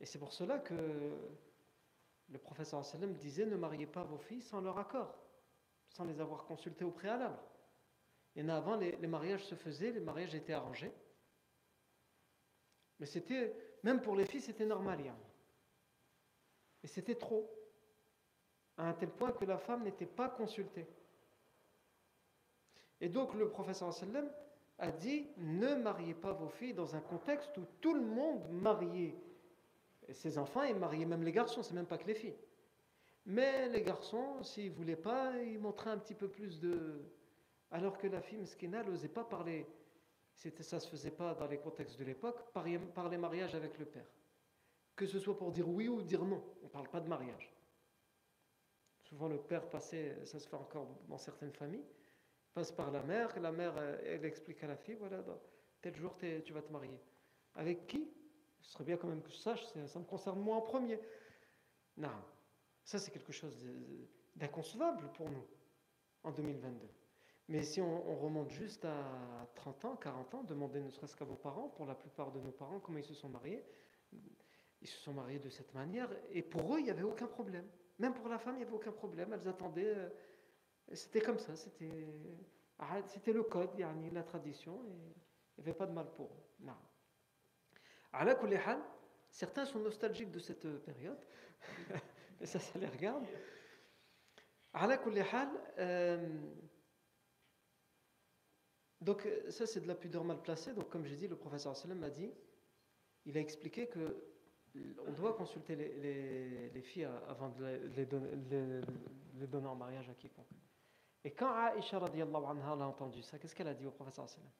[0.00, 0.74] et c'est pour cela que
[2.28, 5.14] le professeur sallam disait ne mariez pas vos filles sans leur accord,
[5.88, 7.38] sans les avoir consultées au préalable.
[8.36, 10.92] A avant, les, mariages se faisaient, les mariages étaient arrangés.
[12.98, 15.00] Mais c'était, même pour les filles, c'était normal.
[16.82, 17.48] Et c'était trop,
[18.76, 20.86] à un tel point que la femme n'était pas consultée.
[23.00, 24.28] Et donc le professeur sallam
[24.78, 29.14] a dit ne mariez pas vos filles dans un contexte où tout le monde mariait
[30.12, 32.36] ses enfants, ils mariaient même les garçons, c'est même pas que les filles.
[33.26, 37.02] Mais les garçons, s'ils ne voulaient pas, ils montraient un petit peu plus de.
[37.70, 39.66] Alors que la fille Mskina n'osait pas parler,
[40.34, 42.64] ça ne se faisait pas dans les contextes de l'époque, par
[43.08, 44.06] les mariages avec le père.
[44.94, 47.50] Que ce soit pour dire oui ou dire non, on ne parle pas de mariage.
[49.02, 51.84] Souvent le père passait, ça se fait encore dans certaines familles,
[52.52, 55.22] passe par la mère, la mère elle explique à la fille, voilà,
[55.80, 57.00] tel jour tu vas te marier.
[57.54, 58.08] Avec qui?
[58.64, 60.98] Ce serait bien quand même que je sache, ça me concerne moi en premier.
[61.96, 62.10] Non,
[62.82, 63.56] ça c'est quelque chose
[64.34, 65.46] d'inconcevable pour nous
[66.24, 66.88] en 2022.
[67.48, 71.34] Mais si on, remonte juste à 30 ans, 40 ans, demandez ne serait-ce qu'à vos
[71.36, 73.62] parents, pour la plupart de nos parents, comment ils se sont mariés.
[74.80, 77.66] Ils se sont mariés de cette manière, et pour eux, il n'y avait aucun problème.
[77.98, 79.32] Même pour la femme, il n'y avait aucun problème.
[79.34, 79.94] Elles attendaient.
[79.94, 80.08] Euh,
[80.92, 81.54] c'était comme ça.
[81.54, 82.06] C'était
[83.06, 85.12] C'était le code, la tradition, et
[85.58, 86.42] il n'y avait pas de mal pour eux.
[86.60, 86.76] Non.
[89.30, 91.18] Certains sont nostalgiques de cette période,
[92.40, 93.24] et ça, ça les regarde.
[95.78, 96.28] Euh,
[99.00, 100.72] donc ça c'est de la pudeur mal placée.
[100.72, 102.32] Donc comme j'ai dit, le professeur sallam m'a dit,
[103.26, 104.16] il a expliqué que
[105.06, 108.06] on doit consulter les, les, filles avant de les,
[109.46, 110.48] donner, en mariage à quiconque.
[111.22, 114.50] Et quand Aisha anha a entendu ça, qu'est-ce qu'elle a dit au professeur sallam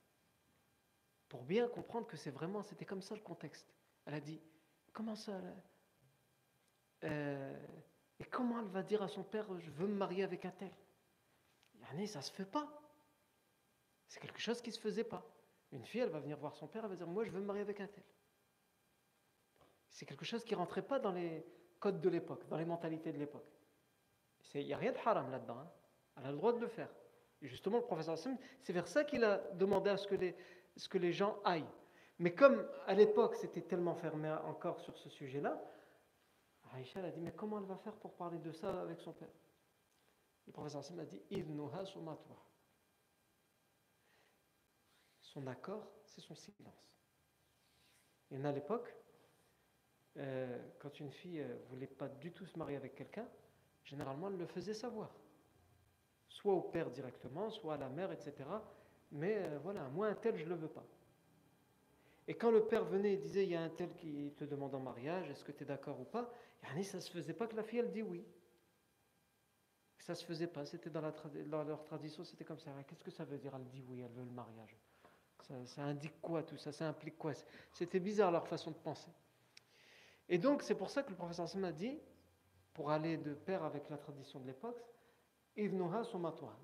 [1.35, 3.67] Pour bien comprendre que c'est vraiment, c'était comme ça le contexte.
[4.07, 4.41] Elle a dit,
[4.93, 5.33] comment ça
[7.03, 7.67] euh,
[8.21, 10.71] Et comment elle va dire à son père, je veux me marier avec un tel?
[11.81, 12.69] Yani, ça se fait pas.
[14.07, 15.29] C'est quelque chose qui se faisait pas.
[15.73, 17.47] Une fille, elle va venir voir son père, elle va dire, moi je veux me
[17.47, 18.05] marier avec un tel.
[19.91, 21.45] C'est quelque chose qui rentrait pas dans les
[21.81, 23.51] codes de l'époque, dans les mentalités de l'époque.
[24.55, 25.59] Il n'y a rien de haram là-dedans.
[25.59, 25.71] Hein.
[26.17, 26.95] Elle a le droit de le faire.
[27.43, 30.37] Et justement, le professeur Hassan, c'est vers ça qu'il a demandé à ce que, les,
[30.77, 31.65] ce que les gens aillent.
[32.19, 35.61] Mais comme à l'époque, c'était tellement fermé encore sur ce sujet-là,
[36.73, 39.29] Aïcha a dit Mais comment elle va faire pour parler de ça avec son père?
[40.47, 41.21] Le professeur Hassan a dit
[45.21, 46.95] Son accord, c'est son silence.
[48.31, 48.95] Et à l'époque,
[50.17, 53.27] euh, quand une fille ne euh, voulait pas du tout se marier avec quelqu'un,
[53.85, 55.11] généralement elle le faisait savoir.
[56.29, 58.49] Soit au père directement, soit à la mère, etc.
[59.15, 60.85] Mais euh, voilà, moi un tel, je ne le veux pas.
[62.27, 64.75] Et quand le père venait et disait, il y a un tel qui te demande
[64.75, 66.33] en mariage, est-ce que tu es d'accord ou pas?
[66.83, 68.25] Ça ne se faisait pas que la fille, elle dit oui.
[69.99, 72.71] Ça ne se faisait pas, c'était dans, leur tradition, c'était comme ça.
[72.87, 74.77] Qu'est-ce que ça veut dire, elle dit oui, elle veut le mariage?
[75.43, 76.73] Ça, ça indique quoi tout ça?
[76.73, 77.33] Ça implique quoi?
[77.73, 79.11] C'était bizarre leur façon de penser.
[80.29, 81.99] Et donc, c'est pour ça que le professeur Sam a dit,
[82.73, 84.83] pour aller de pair avec la tradition de l'époque,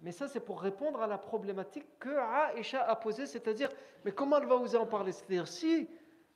[0.03, 3.71] mais ça, c'est pour répondre à la problématique que Aisha a posée, c'est-à-dire,
[4.05, 5.13] mais comment elle va oser en parler?
[5.13, 5.89] C'est-à-dire, si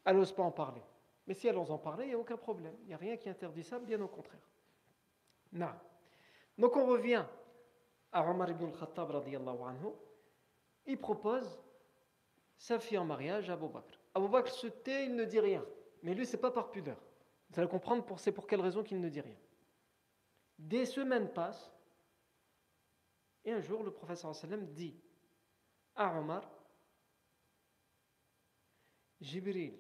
[0.05, 0.83] elle n'ose pas en parler.
[1.27, 2.75] Mais si elle ose en parler, il n'y a aucun problème.
[2.83, 4.47] Il n'y a rien qui interdit ça, bien au contraire.
[5.53, 5.71] Non.
[6.57, 7.25] Donc on revient
[8.13, 9.93] à Omar ibn al-Khattab, anhu.
[10.87, 11.61] Il propose
[12.57, 13.99] sa fille en mariage à Abu Bakr.
[14.15, 15.65] Abu Bakr se tait, il ne dit rien.
[16.03, 16.99] Mais lui, c'est pas par pudeur.
[17.51, 19.37] Vous allez comprendre pour, c'est pour quelle raison qu'il ne dit rien.
[20.59, 21.74] Des semaines passent,
[23.45, 24.99] et un jour, le professeur sallam dit
[25.95, 26.51] à Omar
[29.21, 29.79] Jibril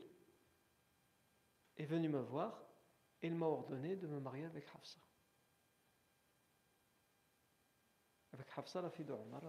[1.76, 2.62] est venu me voir
[3.20, 5.00] et il m'a ordonné de me marier avec Hafsa.
[8.32, 9.42] Avec Hafsa, la fille d'Omar,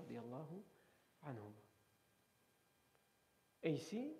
[1.23, 1.54] anhu.
[3.63, 4.15] Et ici,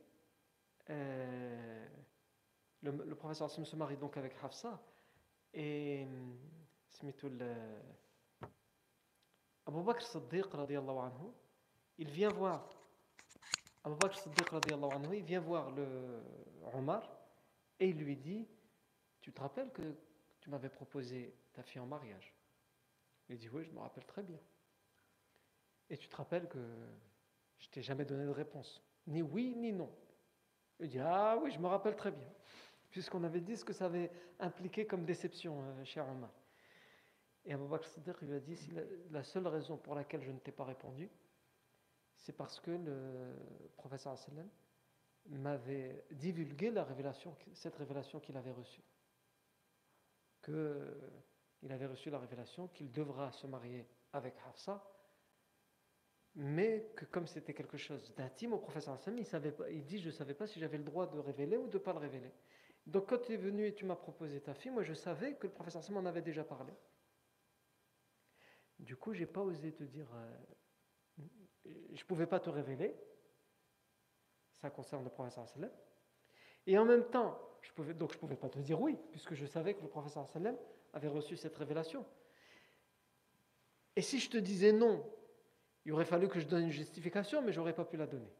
[0.89, 1.88] euh,
[2.81, 4.81] le, professeur se marie donc avec Hafsa
[5.53, 6.08] et
[7.03, 7.81] euh,
[9.65, 11.32] Abu Bakr Siddiq anhu,
[11.97, 12.69] il vient voir
[13.84, 16.21] Abu Bakr Siddiq anhu, il vient voir le
[16.73, 17.10] Omar
[17.80, 18.47] et il lui dit
[19.21, 19.95] Tu te rappelles que
[20.39, 22.34] tu m'avais proposé ta fille en mariage?
[23.30, 24.39] Il dit Oui, je me rappelle très bien.
[25.89, 26.60] Et tu te rappelles que
[27.60, 29.91] je t'ai jamais donné de réponse, ni oui ni non.
[30.80, 32.28] Il dit Ah oui, je me rappelle très bien
[32.95, 36.30] puisqu'on avait dit ce que ça avait impliqué comme déception euh, chez Omar.
[37.45, 38.58] Et Abu Bakr Siddiq lui a dit
[39.12, 41.10] la, seule raison pour laquelle je ne t'ai pas répondu,
[42.17, 43.36] c'est parce que le
[43.77, 44.49] professeur sallam
[45.29, 46.73] m'avait divulgué
[47.53, 48.84] cette révélation qu'il avait reçue.
[50.43, 54.84] Qu'il avait reçu la révélation qu'il devra se marier avec Hafsa,
[56.34, 60.08] mais que comme c'était quelque chose d'intime au professeur sallam, il, savait il dit je
[60.08, 62.31] ne savais pas si j'avais le droit de révéler ou de ne pas le révéler.
[62.88, 65.45] Donc quand tu es venu et tu m'as proposé ta fille, moi je savais que
[65.45, 66.73] le professeur Sam en avait déjà parlé.
[68.79, 71.25] Du coup, j'ai pas osé te dire, euh,
[71.65, 72.95] je ne pouvais pas te révéler.
[74.61, 75.71] Ça concerne le professeur sallam.
[76.67, 79.45] Et en même temps, je donc je ne pouvais pas te dire oui, puisque je
[79.45, 80.27] savais que le professeur
[80.93, 82.05] avait reçu cette révélation.
[83.95, 85.05] Et si je te disais non,
[85.85, 88.31] il aurait fallu que je donne une justification, mais je n'aurais pas pu la donner.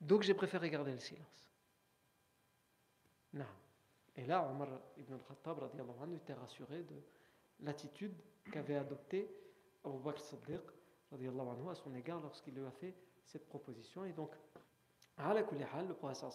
[0.00, 1.52] Donc j'ai préféré garder le silence.
[3.32, 3.46] Non.
[4.16, 5.70] Et là, Omar ibn al-Khattab
[6.14, 6.96] était rassuré de
[7.60, 8.14] l'attitude
[8.48, 9.30] qu'avait adoptée
[9.84, 10.60] Abu Bakr Siddiq
[11.12, 14.04] à son égard lorsqu'il lui a fait cette proposition.
[14.04, 14.30] Et donc,
[15.18, 16.32] le professeur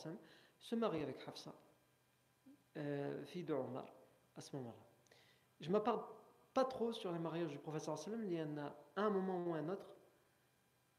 [0.59, 1.53] se marie avec Hafsa,
[2.77, 3.85] euh, fille de Omar,
[4.35, 4.85] à ce moment-là.
[5.59, 6.03] Je ne m'apparde
[6.53, 9.53] pas trop sur les mariages du professeur sallam, il y en a un moment ou
[9.53, 9.85] un autre.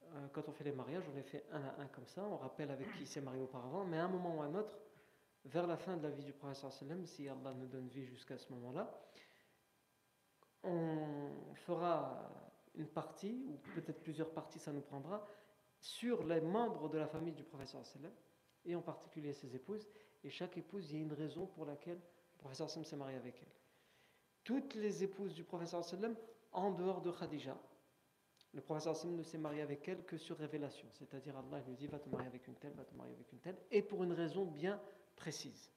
[0.03, 2.37] Euh, quand on fait les mariages, on les fait un à un comme ça, on
[2.37, 4.79] rappelle avec qui s'est marié auparavant, mais à un moment ou un autre,
[5.45, 8.51] vers la fin de la vie du prophète si Allah nous donne vie jusqu'à ce
[8.53, 8.91] moment-là,
[10.65, 12.31] on fera
[12.75, 15.27] une partie, ou peut-être plusieurs parties, ça nous prendra,
[15.81, 17.83] sur les membres de la famille du professeur
[18.65, 19.87] et en particulier ses épouses.
[20.25, 23.41] Et chaque épouse, il y a une raison pour laquelle le professeur s'est marié avec
[23.43, 23.53] elle.
[24.43, 25.85] Toutes les épouses du professeur
[26.53, 27.57] en dehors de Khadija,
[28.53, 30.89] le professeur ne s'est marié avec elle que sur révélation.
[30.93, 33.41] C'est-à-dire Allah lui dit va te marier avec une telle, va te marier avec une
[33.41, 34.81] telle, et pour une raison bien
[35.17, 35.71] précise.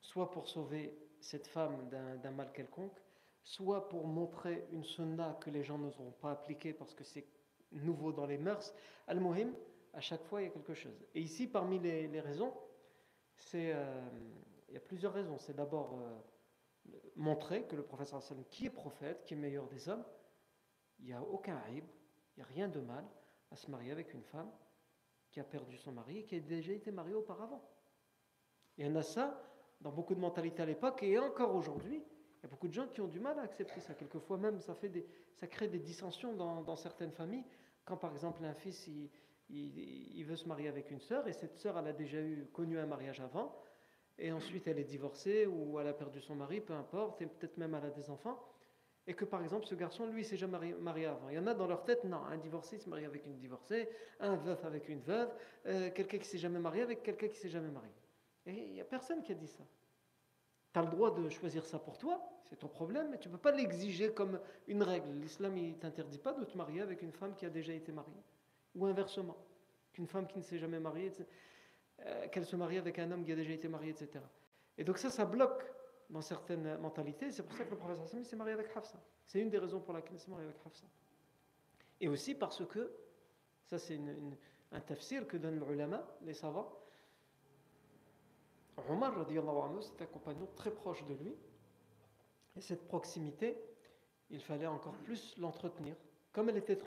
[0.00, 2.98] Soit pour sauver cette femme d'un mal quelconque,
[3.42, 7.26] soit pour montrer une sunna que les gens n'oseront pas appliquer parce que c'est
[7.72, 8.74] nouveau dans les mœurs.
[9.06, 9.52] Al-Muhim,
[9.92, 11.04] à chaque fois, il y a quelque chose.
[11.14, 12.52] Et ici, parmi les, raisons,
[13.36, 14.08] c'est, euh,
[14.68, 15.38] il y a plusieurs raisons.
[15.38, 19.88] C'est d'abord euh, montrer que le professeur sallam, qui est prophète, qui est meilleur des
[19.88, 20.04] hommes,
[20.98, 21.84] il n'y a aucun haïb,
[22.36, 23.04] il n'y a rien de mal
[23.50, 24.50] à se marier avec une femme
[25.30, 27.62] qui a perdu son mari et qui a déjà été mariée auparavant.
[28.76, 29.49] Il y en a ça
[29.80, 31.96] dans beaucoup de mentalités à l'époque et encore aujourd'hui.
[31.96, 33.94] Il y a beaucoup de gens qui ont du mal à accepter ça.
[33.94, 34.74] Quelquefois même, ça,
[35.46, 37.44] crée des dissensions dans, certaines familles.
[37.84, 38.88] Quand par exemple un fils
[39.48, 42.18] il, veut se marier avec une sœur et cette sœur elle a déjà
[42.52, 43.56] connu un mariage avant
[44.18, 47.56] et ensuite elle est divorcée ou elle a perdu son mari, peu importe, et peut-être
[47.56, 48.38] même elle a des enfants
[49.06, 51.28] et que par exemple ce garçon, lui, s'est jamais marié, avant.
[51.30, 53.88] Il y en a dans leur tête, non, un divorcé se marie avec une divorcée,
[54.20, 55.30] un veuf avec une veuve,
[55.66, 57.90] euh, quelqu'un qui s'est jamais marié avec quelqu'un qui s'est jamais marié.
[58.56, 59.64] Il n'y a personne qui a dit ça.
[60.72, 63.32] Tu as le droit de choisir ça pour toi, c'est ton problème, mais tu ne
[63.32, 65.10] peux pas l'exiger comme une règle.
[65.20, 68.22] L'islam ne t'interdit pas de te marier avec une femme qui a déjà été mariée.
[68.76, 69.36] Ou inversement,
[69.92, 71.10] qu'une femme qui ne s'est jamais mariée,
[72.00, 74.24] euh, qu'elle se marie avec un homme qui a déjà été marié, etc.
[74.78, 75.64] Et donc ça, ça bloque
[76.08, 77.30] dans certaines mentalités.
[77.30, 79.00] C'est pour ça que le professeur Sami s'est marié avec Hafsa.
[79.26, 80.86] C'est une des raisons pour laquelle il s'est marié avec Hafsa.
[82.00, 82.92] Et aussi parce que,
[83.66, 84.00] ça c'est
[84.72, 85.86] un tafsir que donnent les
[86.22, 86.79] les savants,
[88.88, 89.14] Omar,
[89.82, 91.34] c'est un compagnon très proche de lui.
[92.56, 93.56] Et cette proximité,
[94.30, 95.96] il fallait encore plus l'entretenir.
[96.32, 96.78] Comme elle était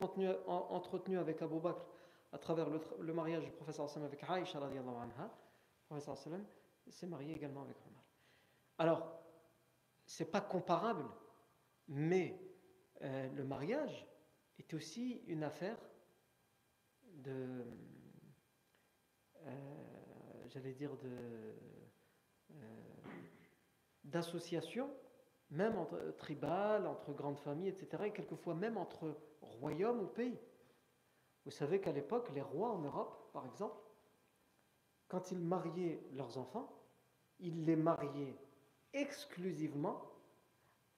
[0.46, 1.84] entretenue, avec Abu Bakr
[2.32, 6.18] à travers le, mariage du professeur Hassan avec Aïcha, anha, le professeur
[6.88, 8.02] s'est marié également avec Omar.
[8.78, 9.20] Alors,
[10.06, 11.04] c'est pas comparable,
[11.88, 12.40] mais
[13.02, 14.06] euh, le mariage
[14.58, 15.78] est aussi une affaire
[17.02, 17.64] de,
[19.42, 21.54] euh, j'allais dire, de,
[24.14, 24.88] d'association,
[25.50, 30.38] même entre tribales, entre grandes familles, etc., et quelquefois même entre royaumes ou pays.
[31.44, 33.76] Vous savez qu'à l'époque, les rois en Europe, par exemple,
[35.08, 36.72] quand ils mariaient leurs enfants,
[37.40, 38.38] ils les mariaient
[38.92, 40.00] exclusivement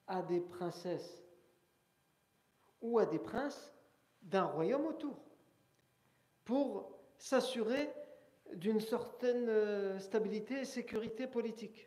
[0.05, 1.23] à des princesses
[2.81, 3.73] ou à des princes
[4.21, 5.17] d'un royaume autour,
[6.45, 7.91] pour s'assurer
[8.53, 11.86] d'une certaine euh, stabilité et sécurité politique.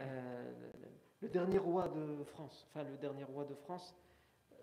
[0.00, 0.52] Euh,
[1.20, 3.94] le dernier roi de France, enfin le dernier roi de France,
[4.52, 4.56] euh,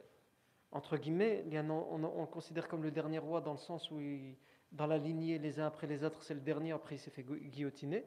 [0.72, 4.00] entre guillemets, on, on, le considère comme le dernier roi dans le sens où,
[4.72, 7.24] dans la lignée, les uns après les autres, c'est le dernier, après il s'est fait
[7.24, 8.06] guillotiner.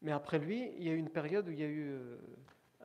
[0.00, 2.16] Mais après lui, il y a eu une période où il y a eu euh,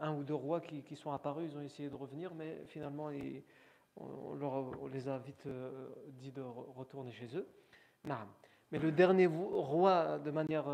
[0.01, 3.09] un ou deux rois qui, sont apparus, ils ont essayé de revenir, mais finalement,
[3.95, 5.47] on, leur, les a vite
[6.09, 7.47] dit de retourner chez eux.
[8.71, 10.65] Mais le dernier roi, de manière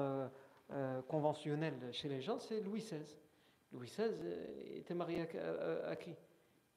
[0.71, 3.03] euh, conventionnelle chez les gens, c'est Louis XVI.
[3.71, 4.11] Louis XVI
[4.75, 5.27] était marié
[5.85, 6.13] à, qui?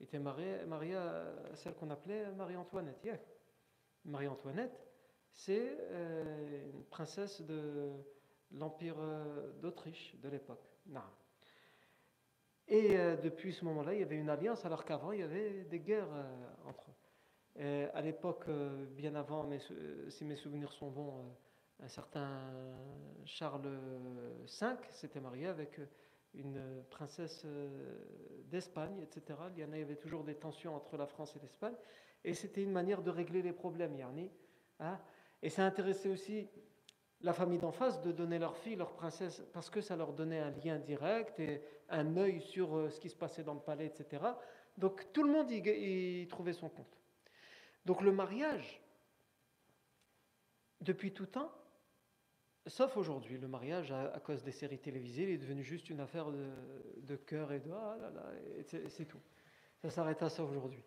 [0.01, 3.07] Il était marié, à celle qu'on appelait Marie-Antoinette.
[4.05, 4.81] Marie-Antoinette,
[5.33, 5.77] c'est
[6.73, 7.93] une princesse de
[8.59, 10.65] l'Empire euh, d'Autriche de l'époque.
[12.69, 15.65] Et euh, depuis ce moment-là, il y avait une alliance, alors qu'avant, il y avait
[15.65, 17.89] des guerres euh, entre eux.
[17.93, 18.47] à l'époque,
[18.97, 19.59] bien avant, mais,
[20.09, 21.25] si mes souvenirs sont bons,
[21.83, 22.41] un certain
[23.25, 25.81] Charles V s'était marié avec
[26.35, 27.47] une princesse
[28.47, 29.39] d'Espagne, etc.
[29.57, 31.75] Il y en avait toujours des tensions entre la France et l'Espagne.
[32.25, 34.31] Et c'était une manière de régler les problèmes, Yarni.
[34.81, 34.99] Hein.
[35.43, 36.49] Et ça intéressait aussi
[37.21, 40.41] la famille d'en face de donner leur fille, leur princesse, parce que ça leur donnait
[40.41, 43.87] un lien direct et un œil sur euh, ce qui se passait dans le palais,
[43.87, 44.23] etc.
[44.77, 47.01] Donc tout le monde y, trouvait son compte.
[47.85, 48.83] Donc le mariage,
[50.81, 51.51] depuis tout temps,
[52.67, 56.31] sauf aujourd'hui, le mariage, à, cause des séries télévisées, il est devenu juste une affaire
[56.31, 58.33] de, cœur et de ah là là,
[58.89, 59.21] c'est tout.
[59.83, 60.83] Ça s'arrête à ça aujourd'hui.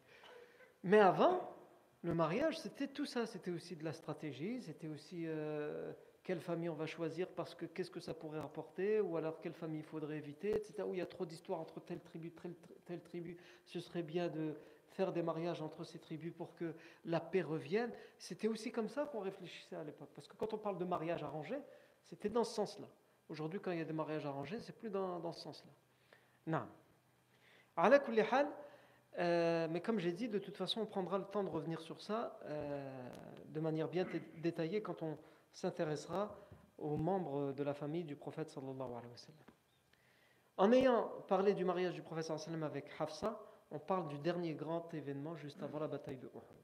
[0.84, 1.56] Mais avant,
[2.04, 3.26] le mariage, c'était tout ça.
[3.26, 7.66] C'était aussi de la stratégie, c'était aussi euh, quelle famille on va choisir parce que
[7.66, 10.84] qu'est-ce que ça pourrait rapporter, ou alors quelle famille il faudrait éviter, etc.
[10.86, 14.30] Où il y a trop d'histoires entre telle tribu, telle, telle tribu, ce serait bien
[14.30, 14.56] de
[14.92, 16.74] faire des mariages entre ces tribus pour que
[17.06, 17.92] la paix revienne.
[18.18, 20.10] C'était aussi comme ça qu'on réfléchissait à l'époque.
[20.16, 21.58] Parce que quand on parle de mariage arrangé,
[22.06, 22.88] c'était dans ce sens-là.
[23.30, 25.72] Aujourd'hui, quand il y a des mariages arrangés, c'est plus dans, dans ce sens-là.
[26.48, 26.68] Non.
[29.20, 32.02] Euh, mais comme j'ai dit, de toute façon, on prendra le temps de revenir sur
[32.02, 33.10] ça euh,
[33.48, 34.06] de manière bien
[34.38, 35.18] détaillée quand on
[35.52, 36.36] s'intéressera
[36.78, 39.42] aux membres de la famille du prophète sallallahu alayhi wa sallam.
[40.58, 43.40] En ayant parlé du mariage du prophète sallallahu alayhi wa sallam avec Hafsa,
[43.72, 46.64] on parle du dernier grand événement juste avant la bataille de Uhud.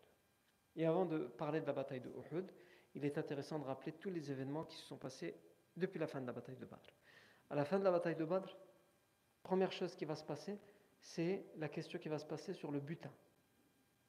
[0.76, 2.52] Et avant de parler de la bataille de Uhud,
[2.96, 5.36] il est intéressant de rappeler tous les événements qui se sont passés
[5.76, 6.94] depuis la fin de la bataille de Badr.
[7.50, 8.56] À la fin de la bataille de Badr,
[9.42, 10.58] première chose qui va se passer,
[11.00, 13.12] c'est la question qui va se passer sur le butin.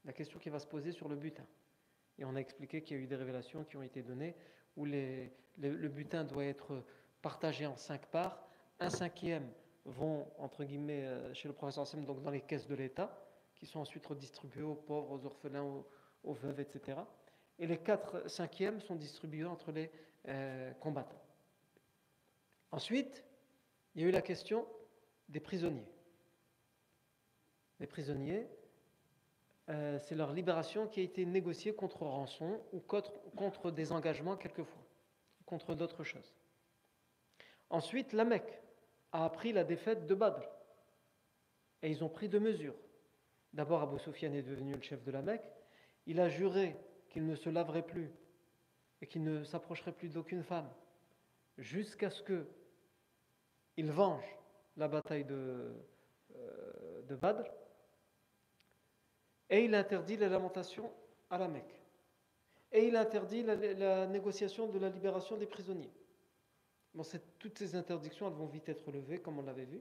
[0.04, 1.46] La question qui va se poser sur le butin.
[2.18, 4.36] Et on a expliqué qu'il y a eu des révélations qui ont été données
[4.76, 6.84] où le, butin doit être
[7.22, 8.46] partagé en cinq parts.
[8.78, 9.50] Un cinquième
[9.84, 13.16] vont, entre guillemets, euh, chez le professeur Sem, donc dans les caisses de l'État,
[13.54, 15.84] qui sont ensuite redistribuées aux pauvres, aux orphelins,
[16.22, 16.98] aux, veuves, etc.
[17.58, 19.90] Et les quatre cinquièmes sont distribués entre les
[20.28, 21.22] euh, combattants.
[22.72, 23.22] Ensuite,
[23.94, 24.66] il y a eu la question
[25.28, 25.86] des prisonniers.
[27.78, 28.48] Les prisonniers,
[29.68, 34.36] euh, c'est leur libération qui a été négociée contre rançon ou contre, contre des engagements
[34.36, 34.82] quelquefois,
[35.46, 36.34] contre d'autres choses.
[37.70, 38.63] Ensuite, la Mecque
[39.14, 40.42] a appris la défaite de Badr.
[41.82, 42.74] Et ils ont pris deux mesures.
[43.54, 45.50] D'abord, Abu Sufyan est devenu le chef de la Mecque.
[46.06, 46.76] Il a juré
[47.08, 48.10] qu'il ne se laverait plus
[49.00, 50.68] et qu'il ne s'approcherait plus d'aucune femme
[51.56, 52.46] jusqu'à ce que
[53.76, 54.24] il venge
[54.76, 55.72] la bataille de,
[56.36, 57.44] euh, de Badr
[59.50, 60.90] et il interdit la lamentation
[61.30, 61.80] à la Mecque.
[62.72, 65.92] Et il interdit la, négociation de la libération des prisonniers.
[67.38, 69.80] Toutes ces interdictions, vont vite être levées, comme on l'avait vu.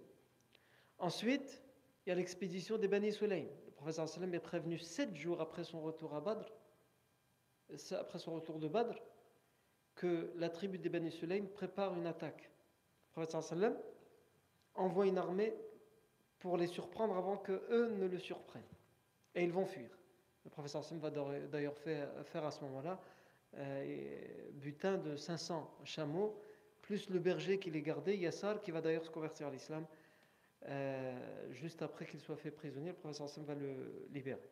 [0.97, 1.63] Ensuite,
[2.05, 3.45] il y a l'expédition des Bani Sulaim.
[3.65, 6.51] Le professeur Salem est prévenu sept jours après son retour à Badr,
[7.99, 8.97] après son retour de Badr,
[9.95, 12.49] que la tribu des Bani Sulaim prépare une attaque.
[13.09, 13.77] Le professeur Salem
[14.75, 15.53] envoie une armée
[16.39, 18.63] pour les surprendre avant que eux ne le surprennent
[19.35, 19.89] et ils vont fuir.
[20.43, 22.99] Le professeur Sim va d'ailleurs faire, à ce moment-là
[23.55, 26.37] euh, butin de 500 chameaux,
[26.83, 29.87] plus le berger qui les gardait, Yassar, qui va d'ailleurs se convertir à l'islam
[30.67, 32.89] euh, juste après qu'il soit fait prisonnier.
[32.89, 34.49] Le professeur va le libérer.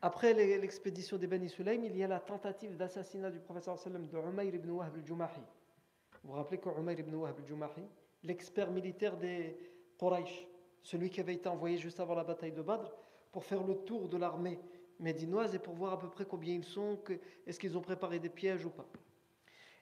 [0.00, 4.16] Après l'expédition des Bani Sulaim, il y a la tentative d'assassinat du professeur sallam de
[4.16, 5.40] Umayr ibn Wahb al-Jumahi.
[6.22, 7.82] Vous vous rappelez que Umayr ibn Wahb al-Jumahi,
[8.22, 9.58] l'expert militaire des
[9.98, 10.46] Quraysh,
[10.82, 12.92] celui qui avait été envoyé juste avant la bataille de Badr,
[13.32, 14.60] pour faire le tour de l'armée
[15.00, 16.98] médinoise et pour voir à peu près combien ils sont,
[17.44, 18.86] est-ce qu'ils ont préparé des pièges ou pas.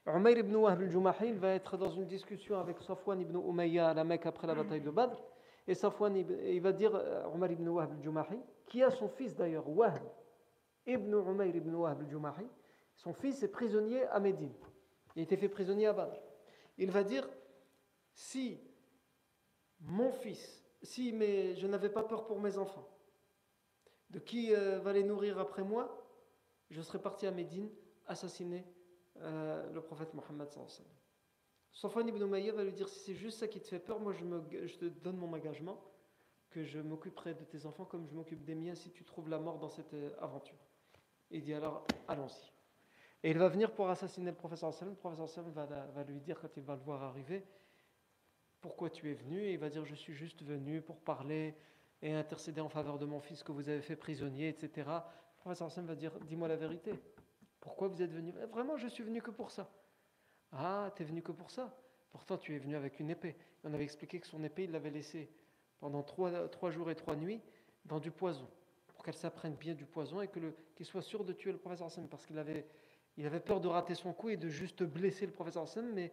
[0.07, 4.03] Umayr ibn Wahb al-Jumahi va être dans une discussion avec Safwan ibn Umayya à la
[4.03, 5.21] Mecque après la bataille de Badr.
[5.67, 9.69] Et Safwan il va dire, euh, Umar ibn Wahb al-Jumahi, qui a son fils d'ailleurs,
[9.69, 10.01] Wahb
[10.85, 12.47] ibn Umayr ibn Wahb al-Jumahi,
[12.95, 14.53] son fils est prisonnier à Médine.
[15.15, 16.17] Il a été fait prisonnier à Badr.
[16.77, 17.27] Il va dire,
[18.13, 18.61] si
[19.81, 22.87] mon fils si mais je n'avais pas peur pour mes enfants,
[24.09, 26.07] de qui euh, va les nourrir après moi
[26.69, 27.69] Je serais parti à Médine
[28.07, 28.65] assassiner
[29.21, 30.47] euh, le prophète Mohammed.
[31.73, 34.13] Safwan ibn Umayyah va lui dire Si c'est juste ça qui te fait peur, moi
[34.13, 35.79] je, te donne mon engagement
[36.49, 39.39] que je m'occuperai de tes enfants comme je m'occupe des miens si tu trouves la
[39.39, 40.57] mort dans cette euh, aventure.
[41.29, 42.51] Il dit alors Allons-y.
[43.23, 46.55] Et il va venir pour assassiner le professeur Le professeur va, va lui dire quand
[46.55, 47.43] il va le voir arriver
[48.61, 49.39] pourquoi tu es venu?
[49.39, 51.55] Et il va dire Je suis juste venu pour parler
[52.01, 54.87] et intercéder en faveur de mon fils que vous avez fait prisonnier, etc.
[54.87, 56.93] Le professeur Hassan va dire Dis-moi la vérité.
[57.59, 58.33] Pourquoi vous êtes venu?
[58.41, 59.69] Eh, Vraiment, je suis venu que pour ça.
[60.51, 61.75] Ah, tu es venu que pour ça?
[62.11, 63.35] Pourtant, tu es venu avec une épée.
[63.63, 65.29] on avait expliqué que son épée, il l'avait laissée
[65.79, 67.41] pendant trois, jours et trois nuits
[67.85, 68.47] dans du poison,
[68.87, 72.07] pour qu'elle s'apprenne bien du poison et qu'il soit sûr de tuer le professeur Hassan,
[72.07, 72.65] parce qu'il avait,
[73.45, 76.11] peur de rater son coup et de juste blesser le professeur Hassan, mais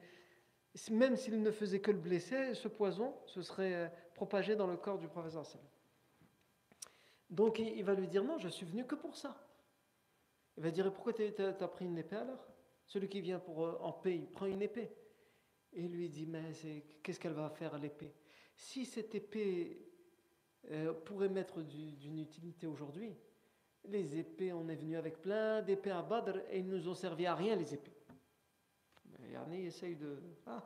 [0.91, 4.77] même s'il ne faisait que le blesser, ce poison se serait euh, propagé dans le
[4.77, 5.45] corps du professeur
[7.31, 9.37] Donc il va lui dire non, je suis venu que pour ça.
[10.57, 12.47] Il va dire pourquoi tu as, pris une épée alors?
[12.87, 14.91] Celui qui vient pour, euh, en paix, il prend une épée.
[15.73, 16.53] Et lui dit mais
[17.03, 18.15] qu'est-ce qu'elle va faire l'épée?
[18.57, 19.85] Si cette épée
[20.71, 23.17] euh, pourrait mettre d'une utilité aujourd'hui,
[23.87, 27.27] les épées, on est venu avec plein d'épées à Badr et ils nous ont servi
[27.27, 27.93] à rien les épées.
[29.33, 30.23] Yani essaye de.
[30.47, 30.63] Ah.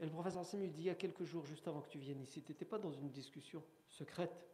[0.00, 1.98] Et le professeur Hassan lui dit il y a quelques jours, juste avant que tu
[1.98, 4.52] viennes ici, tu n'étais pas dans une discussion secrète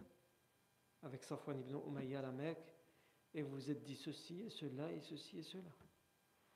[1.03, 2.74] avec Safwan ibn Umayya à la Mecque,
[3.35, 5.71] et vous vous êtes dit ceci et cela, et ceci et cela.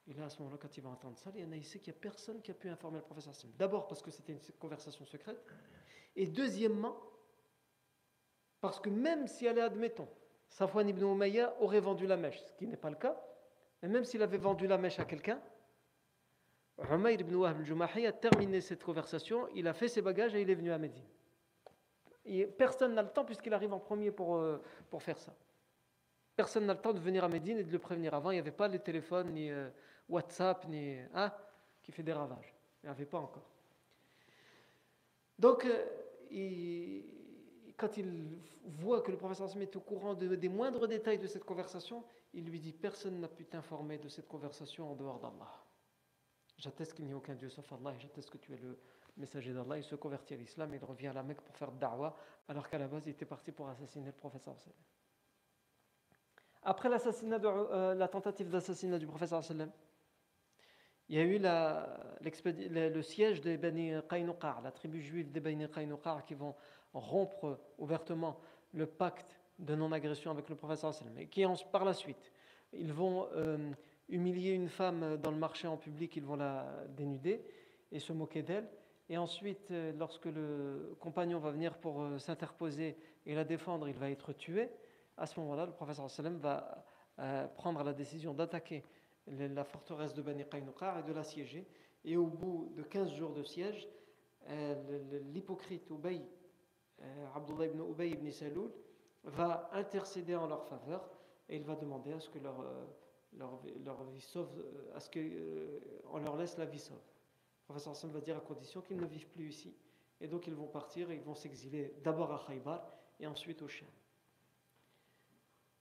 [0.06, 1.80] Et là, à ce moment-là, quand il va entendre ça, il y en a ici
[1.80, 3.50] qu'il n'y a personne qui a pu informer le professeur Hassan.
[3.58, 5.44] D'abord parce que c'était une conversation secrète,
[6.16, 6.96] et deuxièmement,
[8.60, 10.08] parce que même si elle est, admettons,
[10.48, 13.20] Safwan ibn Umayya aurait vendu la mèche, ce qui n'est pas le cas,
[13.82, 15.40] et même s'il avait vendu la mèche à quelqu'un,
[16.90, 20.48] Umayr ibn Wahb al-Jumahi a terminé cette conversation, il a fait ses bagages et il
[20.48, 21.04] est venu à Médine.
[22.56, 25.34] Personne n'a le temps puisqu'il arrive en premier pour, euh, pour faire ça.
[26.38, 28.14] Personne n'a le temps de venir à Médine et de le prévenir.
[28.14, 29.68] Avant, il n'y avait pas les téléphones, ni euh,
[30.08, 30.96] WhatsApp, ni.
[31.12, 31.32] Hein,
[31.82, 32.54] qui fait des ravages.
[32.80, 33.50] Il n'y avait pas encore.
[35.36, 37.00] Donc, euh,
[37.76, 42.04] quand il voit que le professeur est au courant des moindres détails de cette conversation,
[42.32, 45.50] il lui dit Personne n'a pu t'informer de cette conversation en dehors d'Allah.
[46.56, 48.78] J'atteste qu'il n'y a aucun Dieu sauf Allah et j'atteste que tu es le
[49.16, 49.78] messager d'Allah.
[49.78, 52.16] Il se convertit à l'islam et il revient à la Mecque pour faire da'wah,
[52.46, 54.54] alors qu'à la base il était parti pour assassiner le professeur.
[56.68, 59.40] Après l'assassinat euh, la tentative d'assassinat du professeur,
[61.08, 66.22] il y a eu le siège des Bani Qaynuqa, la tribu juive des Bani Qaynuqa
[66.26, 66.54] qui vont
[66.92, 68.38] rompre ouvertement
[68.74, 71.42] le pacte de non-agression avec le professeur et qui
[71.72, 72.34] par la suite,
[72.74, 73.72] ils vont euh,
[74.10, 77.46] humilier une femme dans le marché en public, ils vont la dénuder
[77.90, 78.68] et se moquer d'elle.
[79.08, 84.10] Et ensuite, euh, lorsque le compagnon va venir pour s'interposer et la défendre, il va
[84.10, 84.68] être tué.
[85.18, 86.84] À ce moment-là, le professeur sallam va
[87.18, 88.84] euh, prendre la décision d'attaquer
[89.26, 91.68] la forteresse de Bani Qaynuqa et de l'assiéger.
[92.04, 93.86] Et au bout de 15 jours de siège,
[95.34, 96.22] l'hypocrite Ubay,
[97.34, 98.72] Abdullah ibn Ubay ibn Saloul,
[99.24, 101.10] va intercéder en leur faveur
[101.48, 106.20] et il va demander à ce que leur vie sauve, euh, à ce qu'on euh,
[106.22, 106.96] leur laisse la vie sauve.
[106.96, 109.74] Le professeur Hassan va dire à condition qu'ils ne vivent plus ici.
[110.20, 112.86] Et donc ils vont partir et ils vont s'exiler d'abord à Khaybar
[113.20, 113.88] et ensuite au Sham.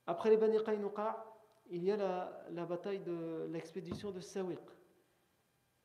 [0.10, 1.26] Après les Bani Qaynuqa,
[1.70, 1.98] il y a
[2.50, 4.62] la, bataille de l'expédition de Sawiq.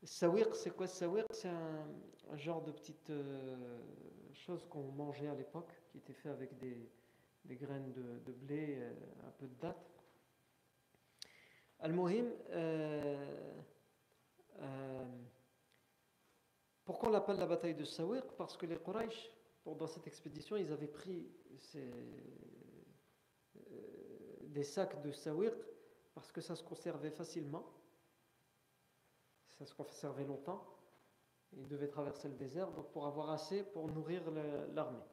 [0.05, 1.27] Sawiq, c'est quoi Sawiq?
[1.33, 3.79] C'est un, genre de petite euh,
[4.33, 6.89] chose qu'on mangeait à l'époque, qui était fait avec des,
[7.57, 8.93] graines de, blé, euh,
[9.27, 9.91] un peu de date.
[11.81, 13.27] Al-Muhim, euh,
[16.85, 18.23] pourquoi on l'appelle la bataille de Sawiq?
[18.39, 19.33] Parce que les Quraysh,
[19.65, 21.27] pendant cette expédition, ils avaient pris
[21.59, 21.91] ces,
[24.53, 25.55] des sacs de Sawiq
[26.15, 27.65] parce que ça se conservait facilement,
[29.59, 30.67] ça se conservait longtemps.
[31.55, 34.23] Ils devaient traverser le désert donc pour avoir assez pour nourrir
[34.75, 35.05] l'armée.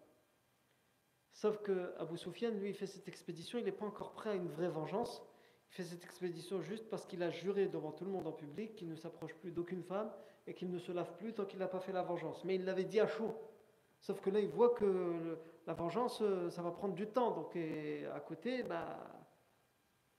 [1.33, 4.35] Sauf que Abu Sufyan, lui, il fait cette expédition, il n'est pas encore prêt à
[4.35, 5.21] une vraie vengeance
[5.69, 8.75] il fait cette expédition juste parce qu'il a juré devant tout le monde en public
[8.75, 10.11] qu'il ne s'approche plus d'aucune femme
[10.47, 12.43] et qu'il ne se lave plus tant qu'il n'a pas fait la vengeance.
[12.43, 13.35] Mais il l'avait dit à chaud.
[14.01, 15.37] Sauf que là, il voit que
[15.67, 17.31] la vengeance, euh, ça va prendre du temps.
[17.31, 18.97] Donc, à côté, bah,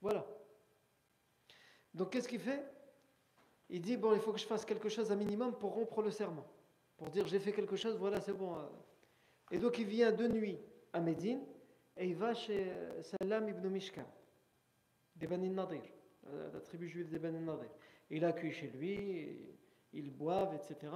[0.01, 0.26] voilà.
[1.94, 2.64] Donc, qu'est-ce qu'il fait?
[3.68, 6.11] Il dit Bon, il faut que je fasse quelque chose à minimum pour rompre le
[6.11, 6.46] serment.
[6.96, 8.55] Pour dire J'ai fait quelque chose, voilà, c'est bon.
[8.55, 8.66] Euh.
[9.51, 10.59] Et donc, il vient de nuit
[10.92, 11.40] à Médine
[11.96, 12.72] et il va chez
[13.03, 14.07] Salam ibn Mishkan
[15.20, 15.82] des Bani Nadir,
[16.28, 17.68] euh, la tribu juive des Bani Nadir.
[18.11, 19.38] Il accueille chez lui,
[19.92, 20.92] ils boivent, etc.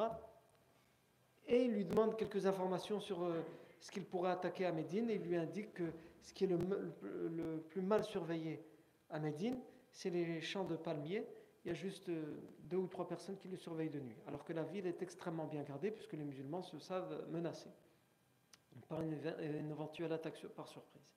[1.47, 3.43] Et il lui demande quelques informations sur euh,
[3.81, 5.93] ce qu'il pourrait attaquer à Médine et il lui indique que
[6.23, 8.65] ce qui est le, plus mal surveillé
[9.15, 9.59] à Médine,
[9.93, 11.25] c'est les champs de palmiers.
[11.65, 14.45] Il y a juste euh, deux ou trois personnes qui le surveillent de nuit, alors
[14.45, 17.71] que la ville est extrêmement bien gardée puisque les musulmans se savent menacés
[18.89, 21.09] par une, une éventuelle attaque par surprise.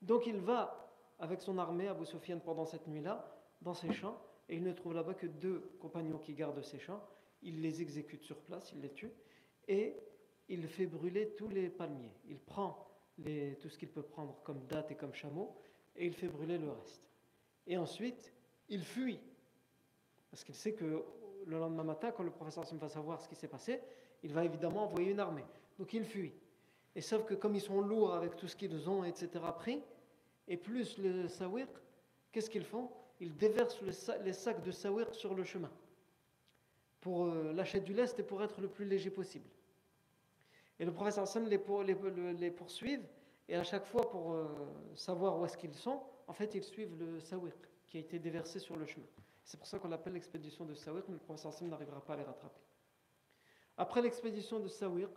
[0.00, 3.28] Donc il va avec son armée, Abu Sufyan, pendant cette nuit-là,
[3.62, 4.16] dans ses champs,
[4.48, 7.02] et il ne trouve là-bas que deux compagnons qui gardent ces champs.
[7.42, 9.12] Il les exécute sur place, il les tue,
[9.66, 9.96] et
[10.48, 12.12] il fait brûler tous les palmiers.
[12.28, 15.56] Il prend tout ce qu'il peut prendre comme date et comme chameau,
[15.96, 17.04] et il fait brûler le reste.
[17.66, 18.32] Et ensuite,
[18.68, 19.20] il fuit,
[20.30, 21.04] parce qu'il sait que
[21.46, 23.80] le lendemain matin, quand le professeur va savoir ce qui s'est passé,
[24.22, 25.44] il va évidemment envoyer une armée.
[25.78, 26.32] Donc il fuit.
[26.94, 29.82] Et sauf que comme ils sont lourds avec tout ce qu'ils ont, etc., pris,
[30.46, 31.66] et plus le sawir,
[32.32, 32.90] qu'est-ce qu'ils font?
[33.20, 35.70] Ils déversent les sacs de sawir sur le chemin
[37.00, 39.48] pour euh, lâcher du lest et pour être le plus léger possible.
[40.78, 41.84] Et le professeur Hassan les, pour,
[43.46, 44.46] et à chaque fois pour euh,
[44.94, 47.52] savoir où est-ce qu'ils sont, en fait ils suivent le sawir
[47.86, 49.06] qui a été déversé sur le chemin.
[49.44, 52.22] C'est pour ça qu'on l'appelle l'expédition de Sawir, mais le Hassan n'arrivera pas à les
[52.22, 52.60] rattraper.
[53.76, 55.10] Après l'expédition de Sawir,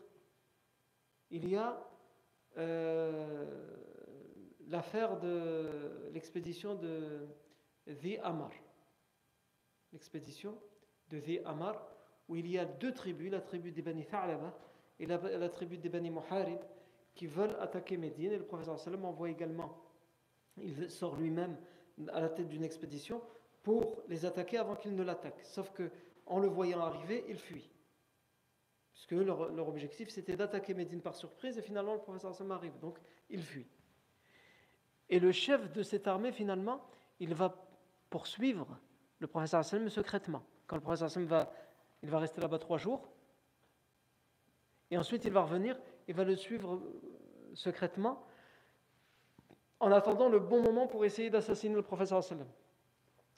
[1.29, 1.81] il y a
[2.57, 3.45] euh,
[4.67, 7.27] l'affaire de l'expédition de
[7.85, 8.51] The Amar.
[9.93, 10.59] L'expédition
[11.09, 11.87] de The Amar,
[12.27, 14.57] où il y a deux tribus, la tribu des Bani Tha'laba
[14.99, 16.59] et la, tribu des Bani Muharib,
[17.15, 18.33] qui veulent attaquer Médine.
[18.33, 19.77] Et le professeur envoie également,
[20.61, 21.57] il sort lui-même
[22.09, 23.21] à la tête d'une expédition
[23.63, 25.43] pour les attaquer avant qu'ils ne l'attaquent.
[25.43, 25.89] Sauf que
[26.25, 27.69] en le voyant arriver, il fuit.
[28.93, 32.77] Puisque leur, leur objectif, c'était d'attaquer Médine par surprise, et finalement, le professeur sallam arrive.
[32.79, 32.97] Donc,
[33.29, 33.67] il fuit.
[35.09, 36.81] Et le chef de cette armée, finalement,
[37.19, 37.55] il va
[38.09, 38.77] poursuivre
[39.19, 40.43] le professeur Hassan secrètement.
[40.65, 41.51] Quand le professeur Hassan va
[42.03, 43.09] il va rester là-bas trois jours,
[44.91, 45.77] et ensuite il va revenir,
[46.07, 47.01] il va le suivre euh,
[47.53, 48.23] secrètement,
[49.79, 52.47] en attendant le bon moment pour essayer d'assassiner le professeur sallam.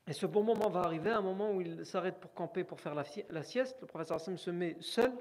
[0.07, 2.95] Et ce bon moment va arriver, un moment où il s'arrête pour camper, pour faire
[2.95, 3.03] la,
[3.43, 3.77] sieste.
[3.81, 5.11] Le professeur sallam se met seul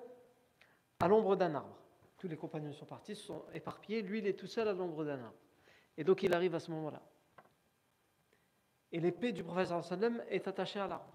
[1.01, 1.77] à l'ombre d'un arbre.
[2.17, 4.03] Tous les compagnons sont partis, sont éparpillés.
[4.03, 5.37] Lui, il est tout seul à l'ombre d'un arbre.
[5.97, 7.03] Et donc, il arrive à ce moment-là.
[8.91, 11.13] Et l'épée du professeur sallam est attachée à l'arbre.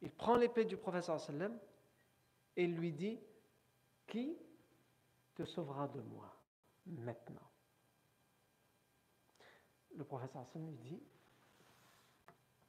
[0.00, 1.56] Il prend l'épée du professeur sallam
[2.56, 3.20] et lui dit
[4.06, 4.36] Qui
[5.34, 6.34] te sauvera de moi
[6.86, 7.51] maintenant?
[9.96, 11.00] Le professeur sallam lui dit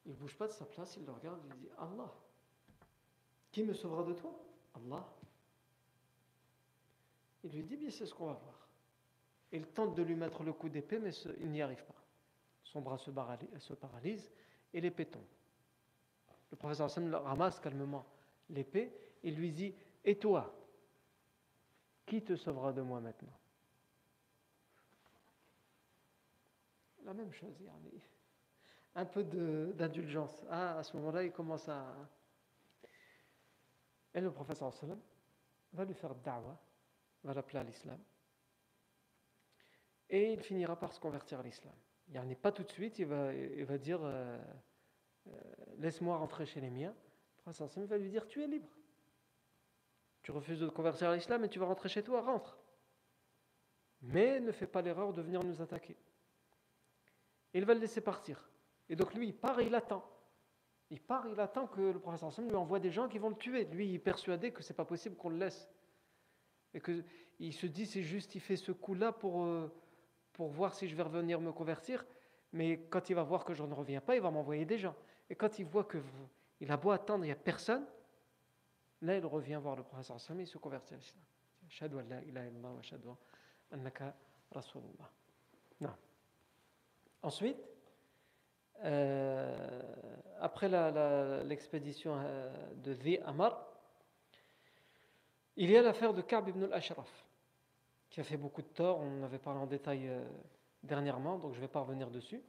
[0.05, 2.11] Il ne bouge pas de sa place, il le regarde, il dit Allah.
[3.51, 4.33] Qui me sauvera de toi?
[4.75, 5.05] Allah.
[7.43, 8.67] Il lui dit Bien, c'est ce qu'on va voir.
[9.51, 11.93] Il tente de lui mettre le coup d'épée, mais il n'y arrive pas.
[12.63, 14.31] Son bras se, paralyse
[14.73, 15.21] et l'épée tombe.
[16.49, 18.05] Le professeur Hassan ramasse calmement
[18.49, 18.91] l'épée
[19.23, 20.51] et lui dit Et toi
[22.07, 23.37] Qui te sauvera de moi maintenant?
[27.03, 27.53] La même chose,
[28.95, 29.23] un peu
[29.73, 30.45] d'indulgence.
[30.49, 31.95] Ah, à ce moment-là, il commence à.
[34.13, 34.99] Et le professeur sallam
[35.73, 36.57] va lui faire da'wa,
[37.23, 37.99] va l'appeler à l'islam.
[40.09, 41.73] Et il finira par se convertir à l'islam.
[42.09, 44.37] Il n'est pas tout de suite, il va, il va dire euh,
[45.27, 45.31] euh,
[45.77, 46.93] laisse-moi rentrer chez les miens.
[47.37, 48.69] Le prince va lui dire, tu es libre.
[50.21, 52.59] Tu refuses de te convertir à l'islam et tu vas rentrer chez toi, rentre.
[54.01, 55.97] Mais ne fais pas l'erreur de venir nous attaquer.
[57.53, 58.49] Il va le laisser partir.
[58.89, 60.03] Et donc lui, il part et il attend.
[60.89, 63.35] Il part, il attend que le professeur Hassan lui envoie des gens qui vont le
[63.35, 63.65] tuer.
[63.65, 65.69] Lui, il est persuadé que c'est pas possible qu'on le laisse.
[66.73, 67.03] Et que
[67.39, 69.73] il se dit, c'est juste, il fait ce coup-là pour, euh,
[70.33, 72.05] pour voir si je vais revenir me convertir.
[72.51, 74.95] Mais quand il va voir que je ne reviens pas, il va m'envoyer des gens.
[75.29, 77.85] Et quand il voit qu'il a beau attendre, il n'y a personne,
[79.01, 81.23] là il revient voir le professeur Sam et il se convertit à l'islam.
[81.81, 83.17] Ilaha illallah wa
[83.71, 84.15] annaka
[84.51, 85.11] rasulullah.
[85.81, 85.95] Non.
[87.23, 87.57] Ensuite,
[88.83, 89.81] euh,
[90.39, 90.69] après
[91.45, 93.65] l'expédition euh, de Dhi Amar,
[95.55, 97.25] il y a l'affaire de Ka'b ibn al-Ashraf,
[98.09, 98.99] qui a fait beaucoup de tort.
[98.99, 100.23] On en avait parlé en détail euh,
[100.83, 102.43] dernièrement, donc je ne vais pas revenir dessus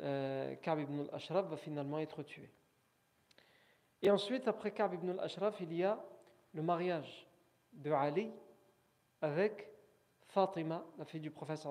[0.00, 2.50] euh, Ka'b ibn al-Ashraf va finalement être tué.
[4.00, 6.02] Et ensuite, après Ka'b ibn al-Ashraf, il y a
[6.54, 7.28] le mariage
[7.72, 8.30] de Ali
[9.20, 9.68] avec
[10.28, 11.66] Fatima, la fille du prophète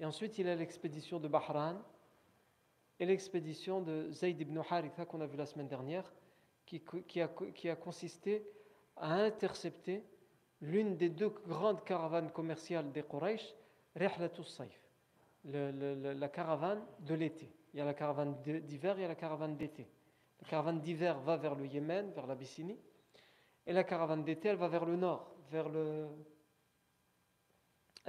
[0.00, 1.76] Et ensuite, il y a l'expédition de Bahran
[3.00, 6.12] et l'expédition de Zayd ibn Haritha qu'on a vu la semaine dernière,
[6.66, 6.82] qui,
[7.20, 8.46] a, consisté
[8.96, 10.04] à intercepter
[10.60, 13.54] l'une des deux grandes caravanes commerciales des Quraysh,
[13.94, 14.88] Rihlatus Saif
[15.44, 17.50] la caravane de l'été.
[17.72, 19.86] Il y a la caravane d'hiver, il y a la caravane d'été.
[20.40, 22.78] La caravane d'hiver va vers le Yémen, vers l'Abyssinie,
[23.66, 26.08] et la caravane d'été, elle va vers le nord, vers le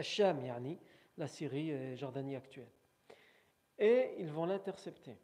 [0.01, 0.77] Sham, yani,
[1.19, 2.71] la Syrie et Jordanie actuelle.
[3.77, 5.17] Et ils vont l'intercepter.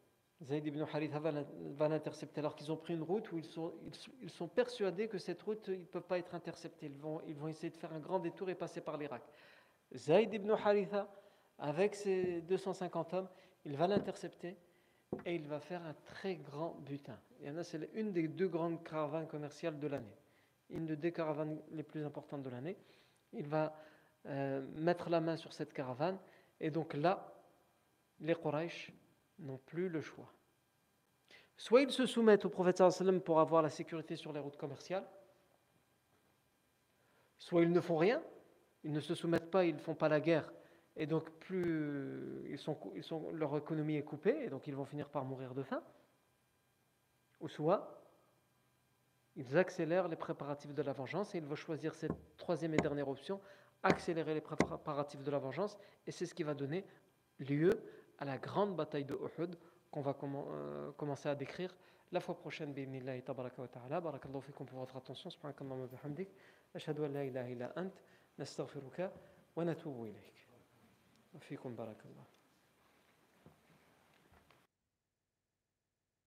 [0.44, 3.74] Zayd ibn Haritha va l'intercepter alors qu'ils ont pris une route où ils sont,
[4.22, 6.88] ils, sont persuadés que cette route, ne peuvent pas être interceptés.
[6.88, 9.24] Ils vont, ils vont essayer de faire un grand détour et passer par l'Irak.
[9.96, 11.08] Zayd ibn Haritha
[11.58, 13.30] avec ses 250 hommes,
[13.64, 14.58] il va l'intercepter
[15.26, 17.18] et il va faire un très grand butin.
[17.42, 20.18] Et c'est une des deux grandes caravanes commerciales de l'année,
[20.70, 22.78] une des deux caravanes les plus importantes de l'année.
[23.32, 23.74] Il va
[24.26, 26.18] euh, mettre la main sur cette caravane
[26.60, 27.34] et donc là,
[28.20, 28.92] les Quraysh
[29.40, 30.32] n'ont plus le choix.
[31.58, 32.82] Soit ils se soumettent au prophète
[33.24, 35.08] pour avoir la sécurité sur les routes commerciales,
[37.38, 38.22] soit ils ne font rien,
[38.84, 40.52] ils ne se soumettent pas, ils ne font pas la guerre
[40.96, 45.10] et donc plus sont, ils sont, leur économie est coupée, et donc ils vont finir
[45.10, 45.84] par mourir de faim.
[47.42, 48.02] Ou soit,
[49.36, 53.10] ils accélèrent les préparatifs de la vengeance, et ils vont choisir cette troisième et dernière
[53.10, 53.42] option,
[53.84, 56.86] accélérer les préparatifs de la vengeance, et c'est ce qui va donner
[57.40, 57.72] lieu
[58.18, 59.56] à la grande bataille de Uhud
[59.92, 61.76] qu'on va euh, commencer à décrire
[62.12, 62.74] la fois prochaine.
[62.74, 64.02] Bi'ibnillahi tabaraka wa ta'ala.
[64.02, 65.30] Barakallahu fikum pour votre attention.
[65.30, 66.30] Subhanakallahu wa bihamdik.
[66.74, 67.92] Ashhadu an la ilaha illa ant.
[68.38, 69.12] Nastaghfiruka
[69.56, 70.48] wa natubu ilayk.
[71.40, 72.35] Fikum barakallahu.